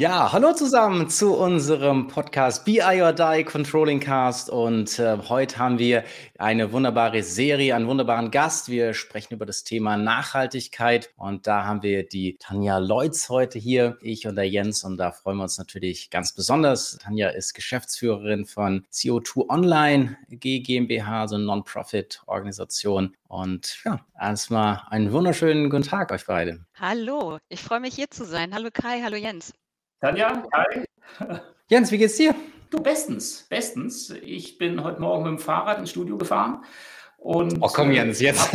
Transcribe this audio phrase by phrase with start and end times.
[0.00, 5.78] Ja, hallo zusammen zu unserem Podcast BI or Die Controlling Cast und äh, heute haben
[5.78, 6.04] wir
[6.38, 8.70] eine wunderbare Serie, einen wunderbaren Gast.
[8.70, 13.98] Wir sprechen über das Thema Nachhaltigkeit und da haben wir die Tanja Leutz heute hier,
[14.00, 16.96] ich und der Jens und da freuen wir uns natürlich ganz besonders.
[16.96, 25.68] Tanja ist Geschäftsführerin von CO2 Online GmbH, so eine Non-Profit-Organisation und ja, erstmal einen wunderschönen
[25.68, 26.64] guten Tag euch beide.
[26.76, 28.54] Hallo, ich freue mich hier zu sein.
[28.54, 29.52] Hallo Kai, hallo Jens.
[30.00, 30.86] Tanja, hi.
[31.68, 32.34] Jens, wie geht's dir?
[32.70, 34.08] Du, bestens, bestens.
[34.22, 36.64] Ich bin heute Morgen mit dem Fahrrad ins Studio gefahren.
[37.18, 38.48] Und, oh, komm, Jens, jetzt.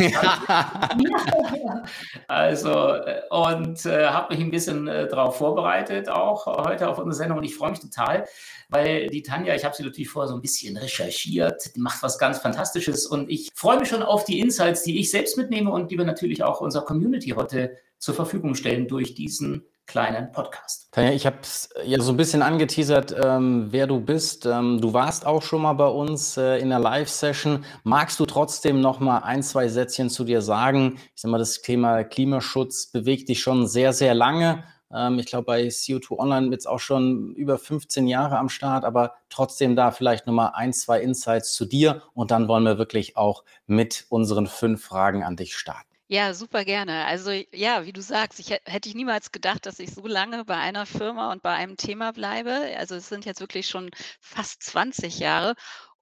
[2.26, 7.14] also, äh, und äh, habe mich ein bisschen äh, darauf vorbereitet, auch heute auf unsere
[7.14, 7.38] Sendung.
[7.38, 8.26] Und ich freue mich total,
[8.68, 12.18] weil die Tanja, ich habe sie natürlich vorher so ein bisschen recherchiert, die macht was
[12.18, 13.06] ganz Fantastisches.
[13.06, 16.04] Und ich freue mich schon auf die Insights, die ich selbst mitnehme und die wir
[16.04, 20.88] natürlich auch unserer Community heute zur Verfügung stellen durch diesen kleinen Podcast.
[20.92, 21.38] Tanja, ich habe
[21.84, 24.46] ja so ein bisschen angeteasert, ähm, wer du bist.
[24.46, 27.64] Ähm, du warst auch schon mal bei uns äh, in der Live-Session.
[27.84, 30.98] Magst du trotzdem noch mal ein, zwei Sätzchen zu dir sagen?
[31.14, 34.64] Ich sag mal, das Thema Klimaschutz bewegt dich schon sehr, sehr lange.
[34.92, 39.14] Ähm, ich glaube, bei CO2 Online jetzt auch schon über 15 Jahre am Start, aber
[39.28, 43.16] trotzdem da vielleicht noch mal ein, zwei Insights zu dir und dann wollen wir wirklich
[43.16, 45.95] auch mit unseren fünf Fragen an dich starten.
[46.08, 47.04] Ja, super gerne.
[47.06, 50.56] Also ja, wie du sagst, ich hätte ich niemals gedacht, dass ich so lange bei
[50.56, 52.52] einer Firma und bei einem Thema bleibe.
[52.78, 53.90] Also es sind jetzt wirklich schon
[54.20, 55.54] fast 20 Jahre.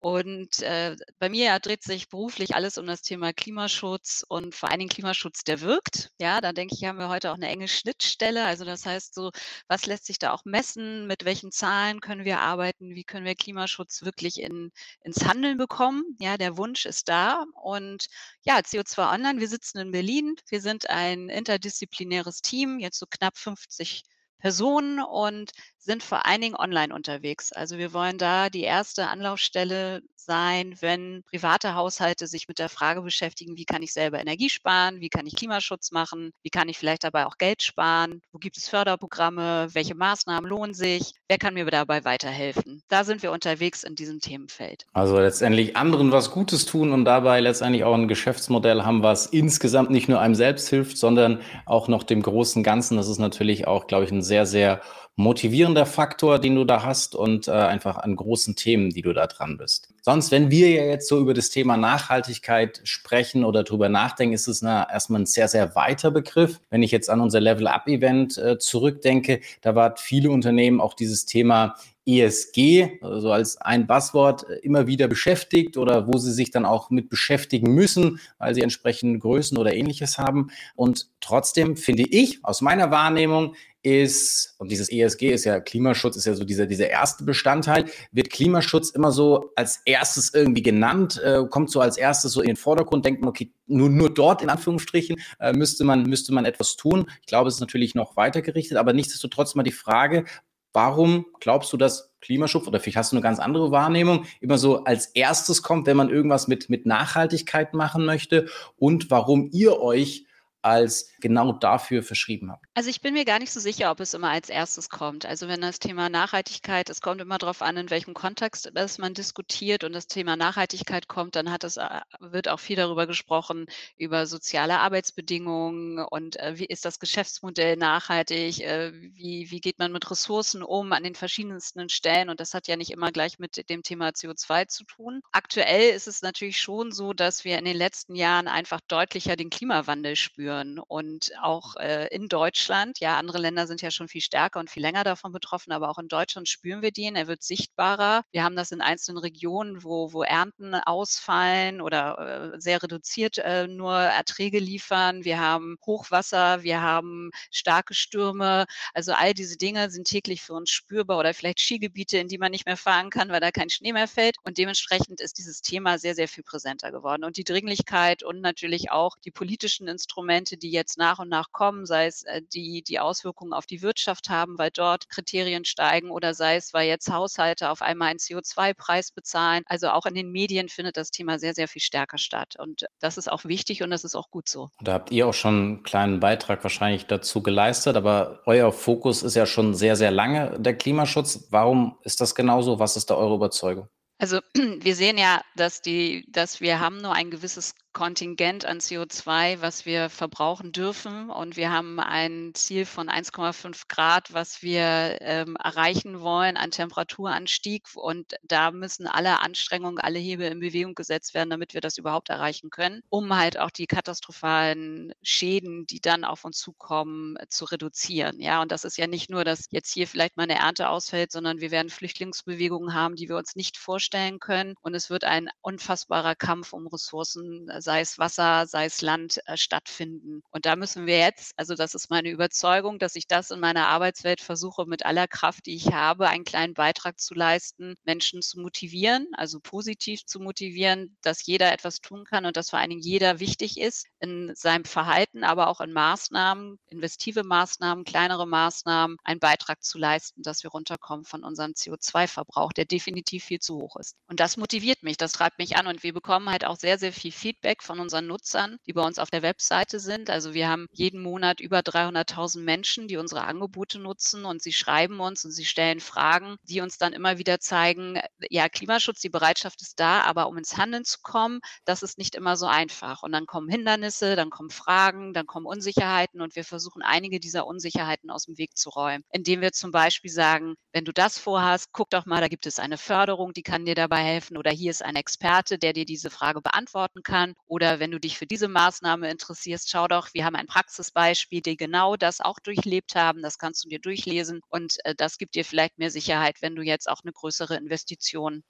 [0.04, 4.68] Und äh, bei mir ja, dreht sich beruflich alles um das Thema Klimaschutz und vor
[4.68, 6.10] allen Dingen Klimaschutz, der wirkt.
[6.20, 8.44] Ja, da denke ich, haben wir heute auch eine enge Schnittstelle.
[8.44, 9.30] Also das heißt so,
[9.66, 11.06] was lässt sich da auch messen?
[11.06, 12.94] Mit welchen Zahlen können wir arbeiten?
[12.94, 16.02] Wie können wir Klimaschutz wirklich in, ins Handeln bekommen?
[16.20, 17.42] Ja, der Wunsch ist da.
[17.62, 18.04] Und
[18.42, 20.34] ja, CO2 Online, wir sitzen in Berlin.
[20.50, 24.02] Wir sind ein interdisziplinäres Team, jetzt so knapp 50
[24.38, 27.52] Personen und sind vor allen Dingen online unterwegs.
[27.52, 33.02] Also wir wollen da die erste Anlaufstelle sein, wenn private Haushalte sich mit der Frage
[33.02, 36.78] beschäftigen, wie kann ich selber Energie sparen, wie kann ich Klimaschutz machen, wie kann ich
[36.78, 41.54] vielleicht dabei auch Geld sparen, wo gibt es Förderprogramme, welche Maßnahmen lohnen sich, wer kann
[41.54, 42.82] mir dabei weiterhelfen.
[42.88, 44.86] Da sind wir unterwegs in diesem Themenfeld.
[44.92, 49.90] Also letztendlich anderen was Gutes tun und dabei letztendlich auch ein Geschäftsmodell haben, was insgesamt
[49.90, 52.96] nicht nur einem selbst hilft, sondern auch noch dem großen Ganzen.
[52.96, 54.80] Das ist natürlich auch, glaube ich, ein sehr, sehr
[55.16, 59.26] motivierender Faktor, den du da hast und äh, einfach an großen Themen, die du da
[59.26, 59.93] dran bist.
[60.06, 64.48] Sonst, wenn wir ja jetzt so über das Thema Nachhaltigkeit sprechen oder drüber nachdenken, ist
[64.48, 66.60] es eine, erstmal ein sehr, sehr weiter Begriff.
[66.68, 71.76] Wenn ich jetzt an unser Level-Up-Event äh, zurückdenke, da war viele Unternehmen auch dieses Thema
[72.04, 76.90] ESG, also als ein Buzzword, äh, immer wieder beschäftigt oder wo sie sich dann auch
[76.90, 80.50] mit beschäftigen müssen, weil sie entsprechende Größen oder ähnliches haben.
[80.76, 83.54] Und trotzdem finde ich aus meiner Wahrnehmung
[83.84, 88.30] ist, und dieses ESG ist ja Klimaschutz, ist ja so dieser, dieser erste Bestandteil, wird
[88.30, 92.56] Klimaschutz immer so als erstes irgendwie genannt, äh, kommt so als erstes so in den
[92.56, 96.74] Vordergrund, denkt man, okay, nur, nur dort in Anführungsstrichen äh, müsste, man, müsste man etwas
[96.74, 97.06] tun.
[97.20, 100.24] Ich glaube, es ist natürlich noch weiter gerichtet, aber nichtsdestotrotz mal die Frage,
[100.72, 104.82] warum glaubst du, dass Klimaschutz oder vielleicht hast du eine ganz andere Wahrnehmung, immer so
[104.82, 110.26] als erstes kommt, wenn man irgendwas mit, mit Nachhaltigkeit machen möchte und warum ihr euch
[110.64, 112.64] als genau dafür verschrieben habt?
[112.72, 115.26] Also ich bin mir gar nicht so sicher, ob es immer als erstes kommt.
[115.26, 119.12] Also wenn das Thema Nachhaltigkeit, es kommt immer darauf an, in welchem Kontext das man
[119.12, 123.66] diskutiert und das Thema Nachhaltigkeit kommt, dann hat es, äh, wird auch viel darüber gesprochen,
[123.98, 129.92] über soziale Arbeitsbedingungen und äh, wie ist das Geschäftsmodell nachhaltig, äh, wie, wie geht man
[129.92, 133.68] mit Ressourcen um an den verschiedensten Stellen und das hat ja nicht immer gleich mit
[133.68, 135.20] dem Thema CO2 zu tun.
[135.30, 139.50] Aktuell ist es natürlich schon so, dass wir in den letzten Jahren einfach deutlicher den
[139.50, 140.78] Klimawandel spüren spüren.
[140.78, 144.82] Und auch äh, in Deutschland, ja, andere Länder sind ja schon viel stärker und viel
[144.82, 147.16] länger davon betroffen, aber auch in Deutschland spüren wir den.
[147.16, 148.22] Er wird sichtbarer.
[148.32, 153.66] Wir haben das in einzelnen Regionen, wo, wo Ernten ausfallen oder äh, sehr reduziert äh,
[153.66, 155.24] nur Erträge liefern.
[155.24, 158.66] Wir haben Hochwasser, wir haben starke Stürme.
[158.92, 162.50] Also all diese Dinge sind täglich für uns spürbar oder vielleicht Skigebiete, in die man
[162.50, 164.36] nicht mehr fahren kann, weil da kein Schnee mehr fällt.
[164.44, 167.24] Und dementsprechend ist dieses Thema sehr, sehr viel präsenter geworden.
[167.24, 171.52] Und die Dringlichkeit und natürlich auch die politischen Instrumente, Instrumente, die jetzt nach und nach
[171.52, 176.10] kommen, sei es äh, die die Auswirkungen auf die Wirtschaft haben, weil dort Kriterien steigen
[176.10, 179.64] oder sei es, weil jetzt Haushalte auf einmal einen CO2-Preis bezahlen.
[179.66, 182.56] Also auch in den Medien findet das Thema sehr, sehr viel stärker statt.
[182.58, 184.68] Und das ist auch wichtig und das ist auch gut so.
[184.80, 189.34] Da habt ihr auch schon einen kleinen Beitrag wahrscheinlich dazu geleistet, aber euer Fokus ist
[189.34, 191.46] ja schon sehr, sehr lange der Klimaschutz.
[191.50, 192.78] Warum ist das genauso?
[192.78, 193.88] Was ist da eure Überzeugung?
[194.18, 199.62] Also wir sehen ja, dass die, dass wir haben nur ein gewisses Kontingent an CO2,
[199.62, 201.30] was wir verbrauchen dürfen.
[201.30, 207.86] Und wir haben ein Ziel von 1,5 Grad, was wir ähm, erreichen wollen an Temperaturanstieg.
[207.94, 212.28] Und da müssen alle Anstrengungen, alle Hebel in Bewegung gesetzt werden, damit wir das überhaupt
[212.28, 218.40] erreichen können, um halt auch die katastrophalen Schäden, die dann auf uns zukommen, zu reduzieren.
[218.40, 221.30] Ja, und das ist ja nicht nur, dass jetzt hier vielleicht mal eine Ernte ausfällt,
[221.30, 224.74] sondern wir werden Flüchtlingsbewegungen haben, die wir uns nicht vorstellen können.
[224.82, 229.56] Und es wird ein unfassbarer Kampf um Ressourcen sei es Wasser, sei es Land, äh,
[229.56, 230.42] stattfinden.
[230.50, 233.88] Und da müssen wir jetzt, also das ist meine Überzeugung, dass ich das in meiner
[233.88, 238.60] Arbeitswelt versuche, mit aller Kraft, die ich habe, einen kleinen Beitrag zu leisten, Menschen zu
[238.60, 243.02] motivieren, also positiv zu motivieren, dass jeder etwas tun kann und dass vor allen Dingen
[243.02, 249.40] jeder wichtig ist in seinem Verhalten, aber auch in Maßnahmen, investive Maßnahmen, kleinere Maßnahmen, einen
[249.40, 254.16] Beitrag zu leisten, dass wir runterkommen von unserem CO2-Verbrauch, der definitiv viel zu hoch ist.
[254.28, 257.12] Und das motiviert mich, das treibt mich an und wir bekommen halt auch sehr, sehr
[257.12, 260.30] viel Feedback Feedback von unseren Nutzern, die bei uns auf der Webseite sind.
[260.30, 265.18] Also wir haben jeden Monat über 300.000 Menschen, die unsere Angebote nutzen und sie schreiben
[265.20, 269.82] uns und sie stellen Fragen, die uns dann immer wieder zeigen, ja, Klimaschutz, die Bereitschaft
[269.82, 273.22] ist da, aber um ins Handeln zu kommen, das ist nicht immer so einfach.
[273.22, 277.66] Und dann kommen Hindernisse, dann kommen Fragen, dann kommen Unsicherheiten und wir versuchen einige dieser
[277.66, 281.88] Unsicherheiten aus dem Weg zu räumen, indem wir zum Beispiel sagen, wenn du das vorhast,
[281.92, 284.90] guck doch mal, da gibt es eine Förderung, die kann dir dabei helfen oder hier
[284.90, 288.68] ist ein Experte, der dir diese Frage beantworten kann oder wenn du dich für diese
[288.68, 293.42] Maßnahme interessierst, schau doch, wir haben ein Praxisbeispiel, die genau das auch durchlebt haben.
[293.42, 296.82] Das kannst du dir durchlesen und äh, das gibt dir vielleicht mehr Sicherheit, wenn du
[296.82, 298.62] jetzt auch eine größere Investition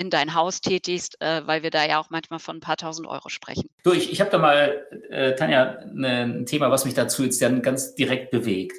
[0.00, 3.06] in dein Haus tätigst, äh, weil wir da ja auch manchmal von ein paar tausend
[3.06, 3.68] Euro sprechen.
[3.84, 7.42] Du, ich, ich habe da mal, äh, Tanja, ne, ein Thema, was mich dazu jetzt
[7.42, 8.76] dann ganz direkt bewegt.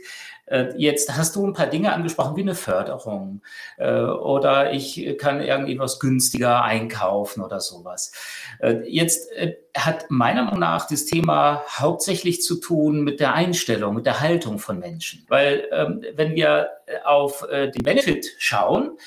[0.51, 3.41] Äh, jetzt hast du ein paar Dinge angesprochen, wie eine Förderung
[3.77, 8.11] äh, oder ich kann irgendwie was günstiger einkaufen oder sowas.
[8.59, 9.29] Äh, jetzt
[9.77, 14.59] hat meiner Meinung nach das Thema hauptsächlich zu tun mit der Einstellung, mit der Haltung
[14.59, 15.25] von Menschen.
[15.29, 16.69] Weil ähm, wenn wir
[17.05, 18.97] auf den Benefit schauen,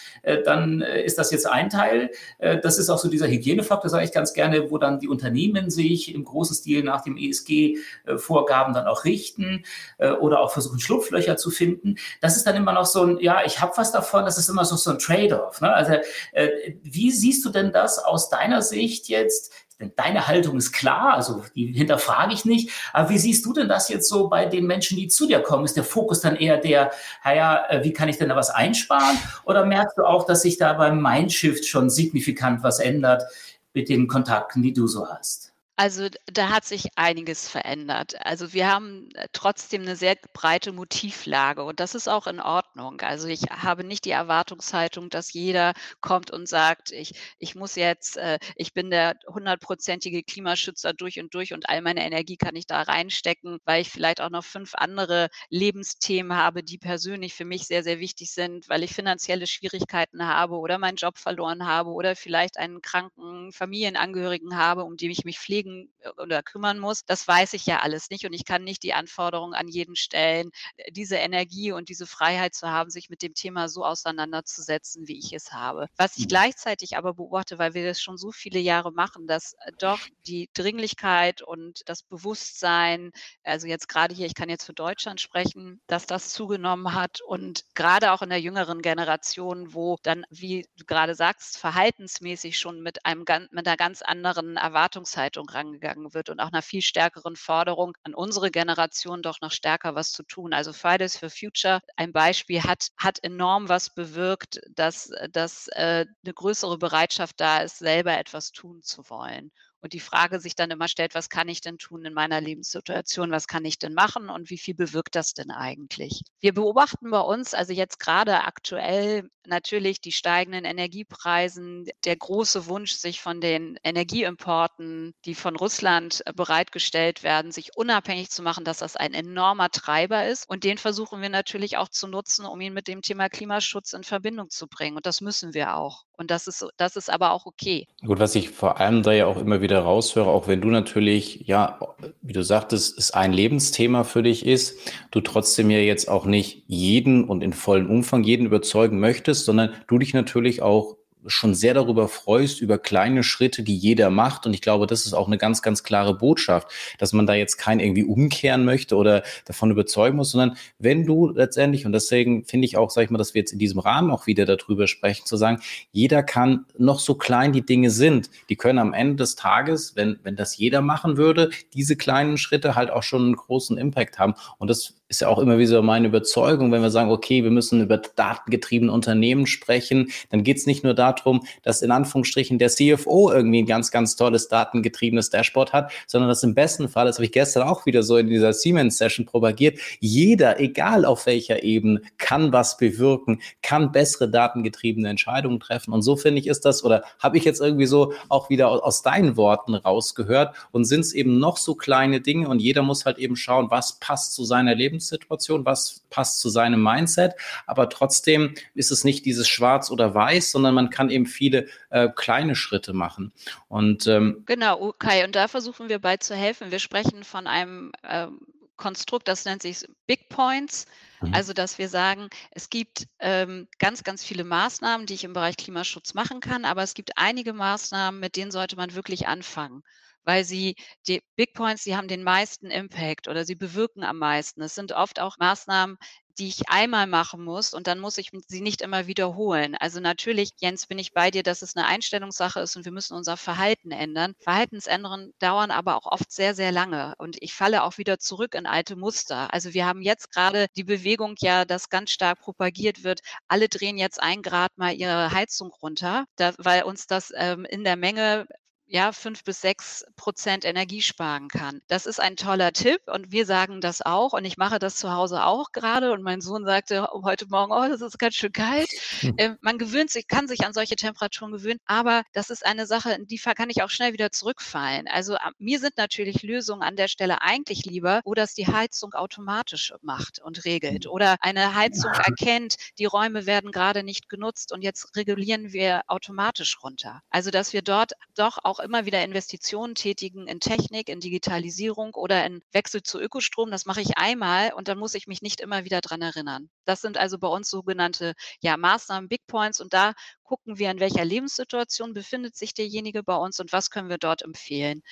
[0.47, 2.11] dann ist das jetzt ein Teil.
[2.38, 6.14] Das ist auch so dieser Hygienefaktor, sage ich ganz gerne, wo dann die Unternehmen sich
[6.14, 9.64] im großen Stil nach dem ESG-Vorgaben dann auch richten
[9.99, 11.97] oder auch versuchen, Schlupflöcher zu finden.
[12.21, 14.65] Das ist dann immer noch so ein, ja, ich habe was davon, das ist immer
[14.65, 15.61] so, so ein Trade-off.
[15.61, 15.73] Ne?
[15.73, 15.95] Also
[16.33, 16.49] äh,
[16.83, 19.53] wie siehst du denn das aus deiner Sicht jetzt?
[19.97, 22.71] Deine Haltung ist klar, also die hinterfrage ich nicht.
[22.93, 25.65] Aber wie siehst du denn das jetzt so bei den Menschen, die zu dir kommen?
[25.65, 26.93] Ist der Fokus dann eher der,
[27.25, 29.19] naja, äh, wie kann ich denn da was einsparen?
[29.45, 33.25] Oder merkst du auch, dass sich da beim Mindshift schon signifikant was ändert
[33.73, 35.54] mit den Kontakten, die du so hast?
[35.76, 38.15] Also da hat sich einiges verändert.
[38.25, 43.00] Also wir haben äh, trotzdem eine sehr breite Motivlage und das ist auch in Ordnung.
[43.00, 48.17] Also ich habe nicht die Erwartungshaltung, dass jeder kommt und sagt, ich, ich muss jetzt,
[48.19, 52.67] äh, ich bin der hundertprozentige Klimaschützer durch und durch und all meine Energie kann ich
[52.69, 57.67] da reinstecken, weil ich vielleicht auch noch fünf andere Lebensthemen habe, die persönlich für mich
[57.67, 62.15] sehr, sehr wichtig sind, weil ich finanzielle Schwierigkeiten habe oder meinen Job verloren habe oder
[62.15, 67.05] vielleicht einen kranken Familienangehörigen habe, um den ich mich pflege pflegen äh, oder kümmern muss.
[67.05, 70.50] Das weiß ich ja alles nicht und ich kann nicht die Anforderungen an jeden stellen,
[70.76, 75.19] äh, diese Energie und diese Freiheit zu haben, sich mit dem Thema so auseinanderzusetzen, wie
[75.19, 75.88] ich es habe.
[75.96, 76.28] Was ich mhm.
[76.28, 80.50] gleichzeitig aber beobachte, weil wir das schon so viele Jahre machen, dass äh, doch die
[80.54, 86.06] Dringlichkeit und das Bewusstsein, also jetzt gerade hier, ich kann jetzt für Deutschland sprechen, dass
[86.06, 91.14] das zugenommen hat und gerade auch in der jüngeren Generation, wo dann, wie du gerade
[91.14, 96.62] sagst, verhaltensmäßig schon mit einem mit einer ganz anderen Erwartungshaltung rangegangen wird und auch einer
[96.62, 100.52] viel stärkeren Forderung an unsere Generation doch noch stärker was zu tun.
[100.52, 106.34] Also Fridays for Future, ein Beispiel, hat, hat enorm was bewirkt, dass, dass äh, eine
[106.34, 109.50] größere Bereitschaft da ist, selber etwas tun zu wollen
[109.85, 113.31] und die Frage sich dann immer stellt, was kann ich denn tun in meiner Lebenssituation,
[113.31, 116.23] was kann ich denn machen und wie viel bewirkt das denn eigentlich?
[116.41, 122.93] Wir beobachten bei uns, also jetzt gerade aktuell natürlich die steigenden Energiepreisen, der große Wunsch,
[122.93, 128.79] sich von den Energieimporten, die von Russland äh, bereitgestellt werden, sich unabhängig zu machen, dass
[128.79, 130.49] das ein enormer Treiber ist.
[130.49, 134.05] Und den versuchen wir natürlich auch zu nutzen, um ihn mit dem Thema Klimaschutz in
[134.05, 134.97] Verbindung zu bringen.
[134.97, 136.05] Und das müssen wir auch.
[136.16, 137.87] Und das ist, das ist aber auch okay.
[138.04, 141.47] Gut, was ich vor allem da ja auch immer wieder raushöre, auch wenn du natürlich,
[141.47, 141.80] ja,
[142.23, 144.78] wie du sagtest, es ein Lebensthema für dich ist,
[145.11, 149.73] du trotzdem ja jetzt auch nicht jeden und in vollem Umfang jeden überzeugen möchtest, sondern
[149.88, 154.47] du dich natürlich auch schon sehr darüber freust, über kleine Schritte, die jeder macht.
[154.47, 157.57] Und ich glaube, das ist auch eine ganz, ganz klare Botschaft, dass man da jetzt
[157.57, 162.66] kein irgendwie umkehren möchte oder davon überzeugen muss, sondern wenn du letztendlich, und deswegen finde
[162.66, 165.26] ich auch, sag ich mal, dass wir jetzt in diesem Rahmen auch wieder darüber sprechen,
[165.26, 165.61] zu sagen,
[165.93, 170.19] jeder kann noch so klein die Dinge sind, die können am Ende des Tages, wenn,
[170.23, 174.35] wenn das jeder machen würde, diese kleinen Schritte halt auch schon einen großen Impact haben.
[174.59, 177.82] Und das ist ja auch immer wieder meine Überzeugung, wenn wir sagen, okay, wir müssen
[177.82, 183.30] über datengetriebene Unternehmen sprechen, dann geht es nicht nur darum, dass in Anführungsstrichen der CFO
[183.30, 187.26] irgendwie ein ganz, ganz tolles datengetriebenes Dashboard hat, sondern dass im besten Fall, das habe
[187.26, 192.52] ich gestern auch wieder so in dieser Siemens-Session propagiert, jeder, egal auf welcher Ebene, kann
[192.52, 195.92] was bewirken, kann bessere datengetriebene Entscheidungen treffen.
[195.92, 199.02] Und so finde ich, ist das, oder habe ich jetzt irgendwie so auch wieder aus
[199.02, 203.18] deinen Worten rausgehört und sind es eben noch so kleine Dinge und jeder muss halt
[203.18, 207.35] eben schauen, was passt zu seiner Lebens Lebenssituation, was passt zu seinem Mindset.
[207.67, 212.09] Aber trotzdem ist es nicht dieses Schwarz oder Weiß, sondern man kann eben viele äh,
[212.15, 213.33] kleine Schritte machen.
[213.69, 215.25] Und ähm, genau, okay.
[215.25, 216.71] Und da versuchen wir bei zu helfen.
[216.71, 218.41] Wir sprechen von einem ähm,
[218.77, 220.87] Konstrukt, das nennt sich Big Points.
[221.21, 221.35] Mhm.
[221.35, 225.57] Also, dass wir sagen, es gibt ähm, ganz, ganz viele Maßnahmen, die ich im Bereich
[225.57, 229.83] Klimaschutz machen kann, aber es gibt einige Maßnahmen, mit denen sollte man wirklich anfangen
[230.25, 230.76] weil sie
[231.07, 234.62] die Big Points, die haben den meisten Impact oder sie bewirken am meisten.
[234.62, 235.97] Es sind oft auch Maßnahmen,
[236.38, 239.76] die ich einmal machen muss und dann muss ich sie nicht immer wiederholen.
[239.76, 243.14] Also natürlich, Jens, bin ich bei dir, dass es eine Einstellungssache ist und wir müssen
[243.14, 244.35] unser Verhalten ändern.
[244.40, 248.66] Verhaltensänderungen dauern aber auch oft sehr, sehr lange und ich falle auch wieder zurück in
[248.66, 249.52] alte Muster.
[249.52, 253.97] Also wir haben jetzt gerade die Bewegung ja, dass ganz stark propagiert wird, alle drehen
[253.99, 258.47] jetzt ein Grad mal ihre Heizung runter, da, weil uns das ähm, in der Menge
[258.87, 261.81] ja, fünf bis sechs Prozent Energie sparen kann.
[261.88, 265.12] Das ist ein toller Tipp und wir sagen das auch und ich mache das zu
[265.12, 268.88] Hause auch gerade und mein Sohn sagte heute Morgen, oh, das ist ganz schön kalt.
[269.25, 269.57] Hm.
[269.61, 273.26] Man gewöhnt sich, kann sich an solche Temperaturen gewöhnen, aber das ist eine Sache, in
[273.26, 275.07] die kann ich auch schnell wieder zurückfallen.
[275.09, 279.93] Also mir sind natürlich Lösungen an der Stelle eigentlich lieber, wo das die Heizung automatisch
[280.03, 281.11] macht und regelt hm.
[281.11, 286.79] oder eine Heizung erkennt, die Räume werden gerade nicht genutzt und jetzt regulieren wir automatisch
[286.83, 287.21] runter.
[287.31, 292.47] Also dass wir dort doch auch immer wieder Investitionen tätigen in Technik, in Digitalisierung oder
[292.47, 293.71] in Wechsel zu Ökostrom.
[293.71, 296.71] Das mache ich einmal und dann muss ich mich nicht immer wieder dran erinnern.
[296.85, 300.12] Das sind also bei uns sogenannte ja, Maßnahmen, Big Points und da
[300.45, 304.43] gucken wir, in welcher Lebenssituation befindet sich derjenige bei uns und was können wir dort
[304.43, 305.03] empfehlen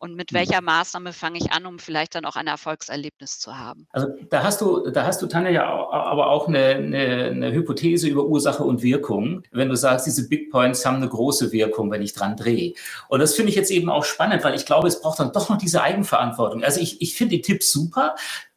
[0.00, 0.36] und mit mhm.
[0.36, 3.86] welcher Maßnahme fange ich an, um vielleicht dann auch ein Erfolgserlebnis zu haben.
[3.92, 8.08] Also da hast du, da hast du, Tanja, ja aber auch eine, eine, eine, Hypothese
[8.08, 12.02] über Ursache und Wirkung, wenn du sagst, diese Big Points haben eine große Wirkung, wenn
[12.02, 12.72] ich dran drehe.
[13.08, 15.48] Und das finde ich jetzt eben auch spannend, weil ich glaube, es braucht dann doch
[15.50, 16.64] noch diese Eigenverantwortung.
[16.64, 18.14] Also ich, ich finde die Tipps super.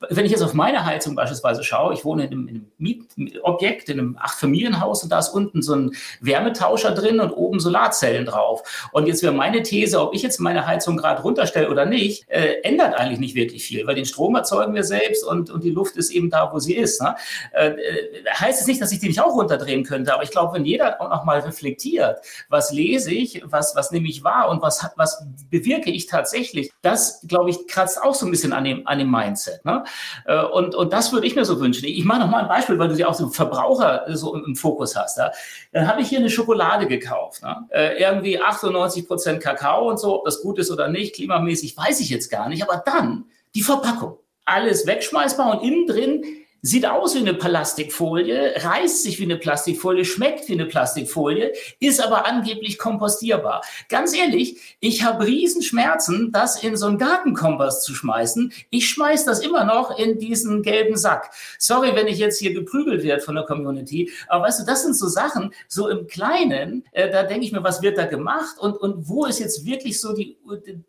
[0.10, 3.90] Wenn ich jetzt auf meine Heizung beispielsweise schaue, ich wohne in einem, in einem Mietobjekt,
[3.90, 8.90] in einem Achtfamilienhaus und da ist unten so ein Wärmetauscher drin und oben Solarzellen drauf.
[8.92, 12.30] Und jetzt wäre meine These, ob ich jetzt meine Heizung gerade runter runterstelle oder nicht,
[12.30, 15.72] äh, ändert eigentlich nicht wirklich viel, weil den Strom erzeugen wir selbst und, und die
[15.72, 17.02] Luft ist eben da, wo sie ist.
[17.02, 17.16] Ne?
[17.54, 20.54] Äh, äh heißt es nicht, dass ich die nicht auch runterdrehen könnte, aber ich glaube,
[20.54, 24.62] wenn jeder auch noch mal reflektiert, was lese ich, was, was nehme ich wahr und
[24.62, 28.88] was, was bewirke ich tatsächlich, das, glaube ich, kratzt auch so ein bisschen an dem,
[28.88, 29.66] an dem Mindset.
[29.66, 29.84] Ne?
[30.26, 31.86] Äh, und, und das würde ich mir so wünschen.
[31.86, 34.56] Ich mache noch mal ein Beispiel, weil du sie auch so Verbraucher so im, im
[34.56, 35.18] Fokus hast.
[35.18, 35.32] Ja?
[35.72, 37.42] Dann habe ich hier eine Schokolade gekauft.
[37.42, 37.68] Ne?
[37.70, 42.00] Äh, irgendwie 98 Prozent Kakao und so, ob das gut ist oder nicht, klimamäßig, weiß
[42.02, 42.64] ich jetzt gar nicht.
[42.64, 43.26] Aber dann
[43.56, 44.18] die Verpackung.
[44.46, 46.24] Alles wegschmeißbar und innen drin
[46.66, 51.52] sieht aus wie eine Plastikfolie, reißt sich wie eine Plastikfolie, schmeckt wie eine Plastikfolie,
[51.82, 53.62] ist aber angeblich kompostierbar.
[53.90, 58.54] Ganz ehrlich, ich habe Riesenschmerzen, das in so einen Gartenkompost zu schmeißen.
[58.70, 61.32] Ich schmeiß das immer noch in diesen gelben Sack.
[61.60, 64.96] Sorry, wenn ich jetzt hier geprügelt werde von der Community, aber weißt du, das sind
[64.96, 68.78] so Sachen, so im Kleinen, äh, da denke ich mir, was wird da gemacht und,
[68.78, 70.38] und wo ist jetzt wirklich so die,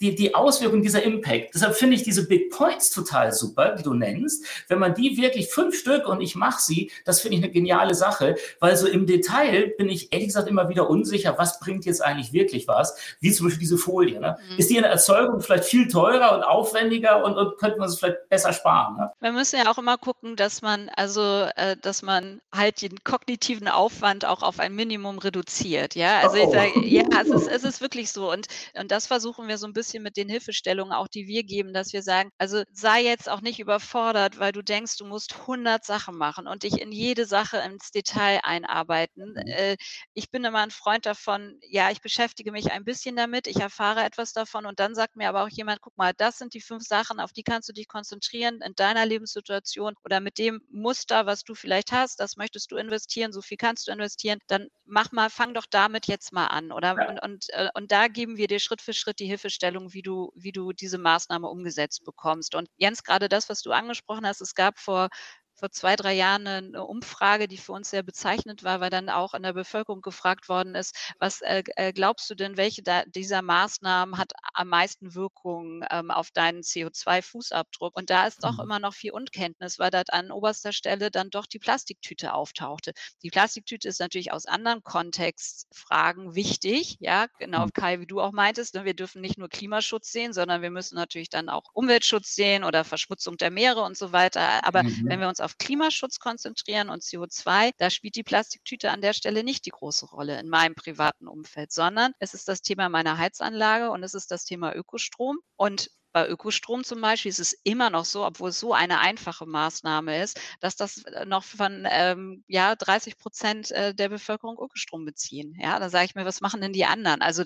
[0.00, 1.52] die, die Auswirkung dieser Impact?
[1.52, 4.45] Deshalb finde ich diese Big Points total super, die du nennst.
[4.69, 7.94] Wenn man die wirklich fünf Stück und ich mache sie, das finde ich eine geniale
[7.94, 12.02] Sache, weil so im Detail bin ich ehrlich gesagt immer wieder unsicher, was bringt jetzt
[12.02, 14.21] eigentlich wirklich was, wie zum Beispiel diese Folie.
[14.21, 14.37] Ne?
[14.50, 14.59] Mhm.
[14.59, 17.99] Ist die in der Erzeugung vielleicht viel teurer und aufwendiger und, und könnte man es
[17.99, 18.97] vielleicht besser sparen?
[18.97, 19.11] Ne?
[19.21, 23.68] Wir müssen ja auch immer gucken, dass man also, äh, dass man halt den kognitiven
[23.68, 25.94] Aufwand auch auf ein Minimum reduziert.
[25.94, 26.47] Ja, also oh.
[26.47, 28.47] ich sage, ja, es ist, es ist wirklich so und,
[28.78, 31.92] und das versuchen wir so ein bisschen mit den Hilfestellungen auch, die wir geben, dass
[31.92, 35.53] wir sagen, also sei jetzt auch nicht überfordert, weil du denkst, du musst 100
[35.84, 39.30] Sachen machen und dich in jede Sache ins Detail einarbeiten.
[39.30, 39.46] Mhm.
[39.46, 39.76] Äh,
[40.14, 44.02] ich bin immer ein Freund davon, ja, ich beschäftige mich ein bisschen damit, ich erfahre
[44.04, 46.84] etwas davon und dann sagt mir aber auch jemand, guck mal, das sind die fünf
[46.84, 51.44] Sachen, auf die kannst du dich konzentrieren in deiner Lebenssituation oder mit dem Muster, was
[51.44, 55.30] du vielleicht hast, das möchtest du investieren, so viel kannst du investieren, dann mach mal,
[55.30, 56.73] fang doch damit jetzt mal an.
[56.73, 57.08] Oder ja.
[57.08, 60.32] und, und, äh, und da geben wir dir Schritt für Schritt die Hilfestellung, wie du,
[60.34, 62.54] wie du diese Maßnahme umgesetzt bekommst.
[62.54, 65.08] Und Jens, gerade das, was du angesprochen hast, es gab vor
[65.54, 69.34] vor zwei, drei Jahren eine Umfrage, die für uns sehr bezeichnend war, weil dann auch
[69.34, 73.42] in der Bevölkerung gefragt worden ist, was äh, äh glaubst du denn, welche da, dieser
[73.42, 77.92] Maßnahmen hat am meisten Wirkung ähm, auf deinen CO2-Fußabdruck?
[77.94, 78.64] Und da ist doch mhm.
[78.64, 82.92] immer noch viel Unkenntnis, weil dort an oberster Stelle dann doch die Plastiktüte auftauchte.
[83.23, 87.73] Die Plastiktüte ist natürlich aus anderen Kontextfragen wichtig, ja, genau, mhm.
[87.73, 88.84] Kai, wie du auch meintest, ne?
[88.84, 92.84] wir dürfen nicht nur Klimaschutz sehen, sondern wir müssen natürlich dann auch Umweltschutz sehen oder
[92.84, 94.64] Verschmutzung der Meere und so weiter.
[94.66, 95.04] Aber mhm.
[95.06, 99.44] wenn wir uns auf Klimaschutz konzentrieren und CO2, da spielt die Plastiktüte an der Stelle
[99.44, 103.90] nicht die große Rolle in meinem privaten Umfeld, sondern es ist das Thema meiner Heizanlage
[103.90, 105.38] und es ist das Thema Ökostrom.
[105.56, 109.46] Und bei Ökostrom zum Beispiel ist es immer noch so, obwohl es so eine einfache
[109.46, 115.04] Maßnahme ist, dass das äh, noch von ähm, ja, 30 Prozent äh, der Bevölkerung Ökostrom
[115.04, 115.58] beziehen.
[115.60, 117.20] Ja, da sage ich mir, was machen denn die anderen?
[117.20, 117.42] Also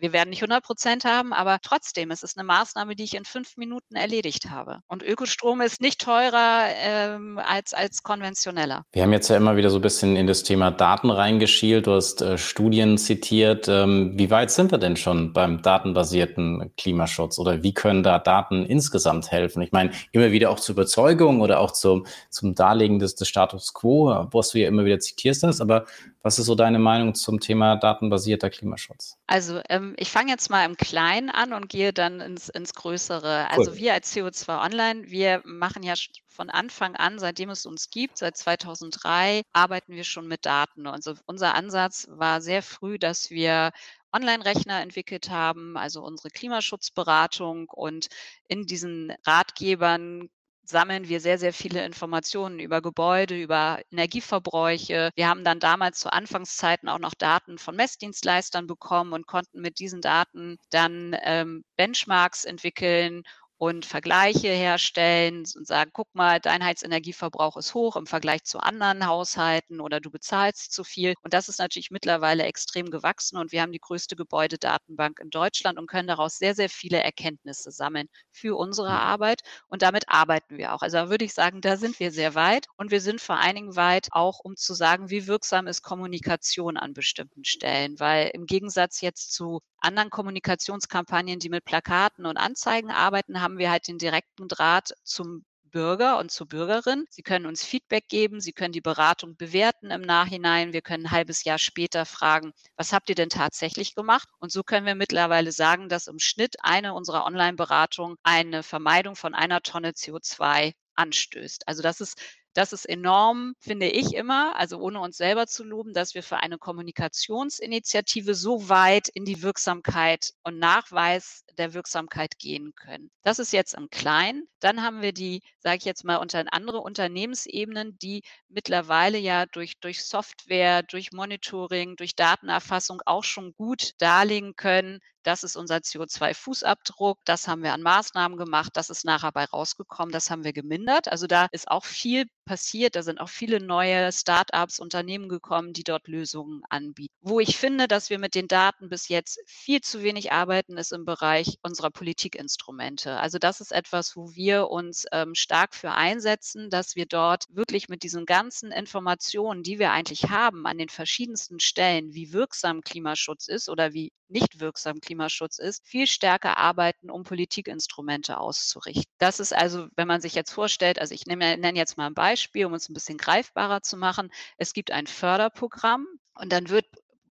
[0.00, 3.24] wir werden nicht 100 Prozent haben, aber trotzdem ist es eine Maßnahme, die ich in
[3.24, 4.80] fünf Minuten erledigt habe.
[4.86, 8.84] Und Ökostrom ist nicht teurer ähm, als, als konventioneller.
[8.92, 11.86] Wir haben jetzt ja immer wieder so ein bisschen in das Thema Daten reingeschielt.
[11.86, 13.68] Du hast äh, Studien zitiert.
[13.68, 18.66] Ähm, wie weit sind wir denn schon beim datenbasierten Klimaschutz oder wie können da Daten
[18.66, 19.62] insgesamt helfen?
[19.62, 23.72] Ich meine, immer wieder auch zur Überzeugung oder auch zum, zum Darlegen des, des Status
[23.72, 25.36] quo, was du ja immer wieder zitierst.
[25.60, 25.84] Aber
[26.26, 29.16] was ist so deine Meinung zum Thema datenbasierter Klimaschutz?
[29.28, 33.50] Also ähm, ich fange jetzt mal im Kleinen an und gehe dann ins, ins Größere.
[33.50, 33.76] Also cool.
[33.78, 35.94] wir als CO2 Online, wir machen ja
[36.28, 40.86] von Anfang an, seitdem es uns gibt, seit 2003, arbeiten wir schon mit Daten.
[40.86, 43.72] Also unser Ansatz war sehr früh, dass wir
[44.12, 48.08] Online-Rechner entwickelt haben, also unsere Klimaschutzberatung und
[48.48, 50.28] in diesen Ratgebern
[50.68, 55.10] sammeln wir sehr, sehr viele Informationen über Gebäude, über Energieverbräuche.
[55.14, 59.78] Wir haben dann damals zu Anfangszeiten auch noch Daten von Messdienstleistern bekommen und konnten mit
[59.78, 63.22] diesen Daten dann ähm, Benchmarks entwickeln
[63.58, 69.06] und Vergleiche herstellen und sagen, guck mal, dein Heizenergieverbrauch ist hoch im Vergleich zu anderen
[69.06, 71.14] Haushalten oder du bezahlst zu viel.
[71.22, 75.78] Und das ist natürlich mittlerweile extrem gewachsen und wir haben die größte Gebäudedatenbank in Deutschland
[75.78, 78.96] und können daraus sehr, sehr viele Erkenntnisse sammeln für unsere mhm.
[78.96, 80.82] Arbeit und damit arbeiten wir auch.
[80.82, 83.56] Also da würde ich sagen, da sind wir sehr weit und wir sind vor allen
[83.56, 88.46] Dingen weit auch, um zu sagen, wie wirksam ist Kommunikation an bestimmten Stellen, weil im
[88.46, 93.98] Gegensatz jetzt zu anderen Kommunikationskampagnen, die mit Plakaten und Anzeigen arbeiten, haben wir halt den
[93.98, 97.04] direkten Draht zum Bürger und zur Bürgerin.
[97.10, 100.72] Sie können uns Feedback geben, Sie können die Beratung bewerten im Nachhinein.
[100.72, 104.28] Wir können ein halbes Jahr später fragen, was habt ihr denn tatsächlich gemacht?
[104.38, 109.34] Und so können wir mittlerweile sagen, dass im Schnitt eine unserer Online-Beratungen eine Vermeidung von
[109.34, 111.68] einer Tonne CO2 anstößt.
[111.68, 112.18] Also das ist
[112.56, 116.38] das ist enorm, finde ich immer, also ohne uns selber zu loben, dass wir für
[116.38, 123.10] eine Kommunikationsinitiative so weit in die Wirksamkeit und Nachweis der Wirksamkeit gehen können.
[123.22, 124.48] Das ist jetzt im Kleinen.
[124.60, 129.78] Dann haben wir die, sage ich jetzt mal, unter andere Unternehmensebenen, die mittlerweile ja durch,
[129.80, 137.16] durch Software, durch Monitoring, durch Datenerfassung auch schon gut darlegen können, das ist unser CO2-Fußabdruck,
[137.24, 141.08] das haben wir an Maßnahmen gemacht, das ist nachher bei rausgekommen, das haben wir gemindert.
[141.08, 145.82] Also da ist auch viel passiert, da sind auch viele neue Start-ups, Unternehmen gekommen, die
[145.82, 147.12] dort Lösungen anbieten.
[147.22, 150.92] Wo ich finde, dass wir mit den Daten bis jetzt viel zu wenig arbeiten, ist
[150.92, 151.04] im
[151.46, 153.18] Bereich unserer Politikinstrumente.
[153.18, 157.88] Also das ist etwas, wo wir uns ähm, stark für einsetzen, dass wir dort wirklich
[157.88, 163.48] mit diesen ganzen Informationen, die wir eigentlich haben an den verschiedensten Stellen, wie wirksam Klimaschutz
[163.48, 169.12] ist oder wie nicht wirksam Klimaschutz ist, viel stärker arbeiten, um Politikinstrumente auszurichten.
[169.18, 172.14] Das ist also, wenn man sich jetzt vorstellt, also ich nenne, nenne jetzt mal ein
[172.14, 174.30] Beispiel, um es ein bisschen greifbarer zu machen.
[174.56, 176.86] Es gibt ein Förderprogramm und dann wird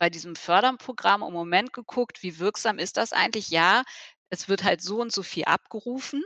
[0.03, 3.51] bei diesem Förderprogramm im Moment geguckt, wie wirksam ist das eigentlich?
[3.51, 3.85] Ja,
[4.31, 6.25] es wird halt so und so viel abgerufen.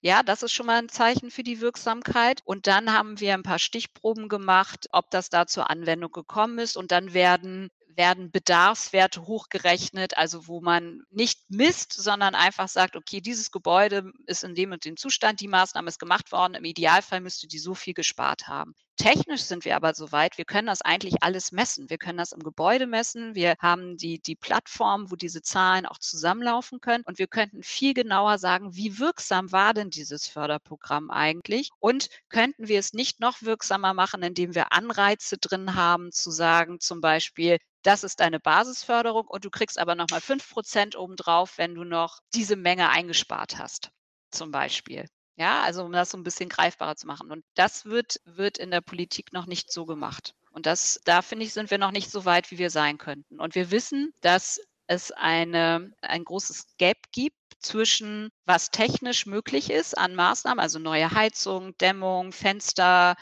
[0.00, 2.40] Ja, das ist schon mal ein Zeichen für die Wirksamkeit.
[2.44, 6.76] Und dann haben wir ein paar Stichproben gemacht, ob das da zur Anwendung gekommen ist.
[6.76, 13.20] Und dann werden werden Bedarfswerte hochgerechnet, also wo man nicht misst, sondern einfach sagt, okay,
[13.20, 17.20] dieses Gebäude ist in dem und dem Zustand, die Maßnahme ist gemacht worden, im Idealfall
[17.20, 18.76] müsste die so viel gespart haben.
[18.96, 21.90] Technisch sind wir aber so weit, wir können das eigentlich alles messen.
[21.90, 23.34] Wir können das im Gebäude messen.
[23.34, 27.04] Wir haben die, die Plattform, wo diese Zahlen auch zusammenlaufen können.
[27.06, 31.70] Und wir könnten viel genauer sagen, wie wirksam war denn dieses Förderprogramm eigentlich?
[31.78, 36.80] Und könnten wir es nicht noch wirksamer machen, indem wir Anreize drin haben, zu sagen,
[36.80, 41.84] zum Beispiel, das ist deine Basisförderung und du kriegst aber nochmal 5% obendrauf, wenn du
[41.84, 43.90] noch diese Menge eingespart hast,
[44.30, 45.06] zum Beispiel.
[45.36, 47.30] Ja, also um das so ein bisschen greifbarer zu machen.
[47.30, 50.34] Und das wird, wird in der Politik noch nicht so gemacht.
[50.50, 53.38] Und das, da finde ich, sind wir noch nicht so weit, wie wir sein könnten.
[53.38, 59.96] Und wir wissen, dass es eine, ein großes Gap gibt zwischen was technisch möglich ist
[59.98, 63.16] an Maßnahmen, also neue Heizung, Dämmung, Fenster,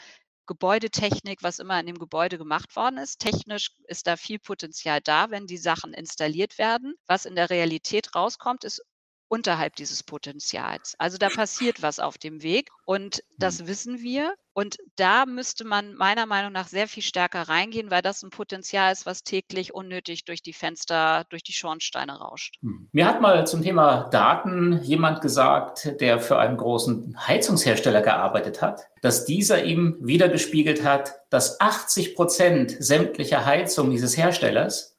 [0.47, 3.19] Gebäudetechnik, was immer in dem Gebäude gemacht worden ist.
[3.19, 6.95] Technisch ist da viel Potenzial da, wenn die Sachen installiert werden.
[7.07, 8.81] Was in der Realität rauskommt, ist
[9.27, 10.95] unterhalb dieses Potenzials.
[10.97, 13.67] Also da passiert was auf dem Weg und das mhm.
[13.67, 14.33] wissen wir.
[14.57, 18.93] Und da müsste man meiner Meinung nach sehr viel stärker reingehen, weil das ein Potenzial
[18.93, 22.55] ist, was täglich unnötig durch die Fenster, durch die Schornsteine rauscht.
[22.61, 22.87] Hm.
[22.93, 28.87] Mir hat mal zum Thema Daten jemand gesagt, der für einen großen Heizungshersteller gearbeitet hat,
[29.01, 34.94] dass dieser ihm wiedergespiegelt hat, dass 80 Prozent sämtlicher Heizungen dieses Herstellers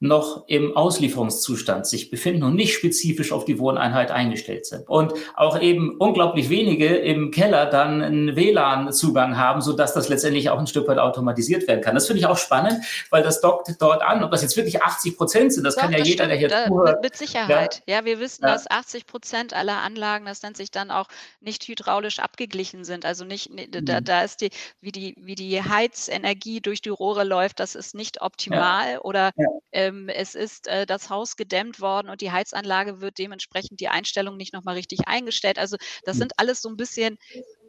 [0.00, 4.88] noch im Auslieferungszustand sich befinden und nicht spezifisch auf die Wohneinheit eingestellt sind.
[4.88, 10.58] Und auch eben unglaublich wenige im Keller dann einen WLAN-Zugang haben, sodass das letztendlich auch
[10.58, 11.96] ein Stück weit automatisiert werden kann.
[11.96, 14.22] Das finde ich auch spannend, weil das dockt dort an.
[14.22, 16.42] Ob das jetzt wirklich 80 Prozent sind, das Doch, kann ja das jeder, stimmt.
[16.42, 17.02] der hier zuhört.
[17.02, 17.82] Mit Sicherheit.
[17.86, 18.52] Ja, ja wir wissen, ja.
[18.52, 21.08] dass 80 Prozent aller Anlagen, das nennt sich dann auch
[21.40, 23.04] nicht hydraulisch abgeglichen sind.
[23.04, 24.04] Also nicht, da, mhm.
[24.04, 28.22] da ist die, wie die, wie die Heizenergie durch die Rohre läuft, das ist nicht
[28.22, 29.00] optimal ja.
[29.00, 29.32] oder
[29.72, 33.88] äh, ähm, es ist äh, das Haus gedämmt worden und die Heizanlage wird dementsprechend die
[33.88, 35.58] Einstellung nicht nochmal richtig eingestellt.
[35.58, 36.20] Also das hm.
[36.20, 37.18] sind alles so ein bisschen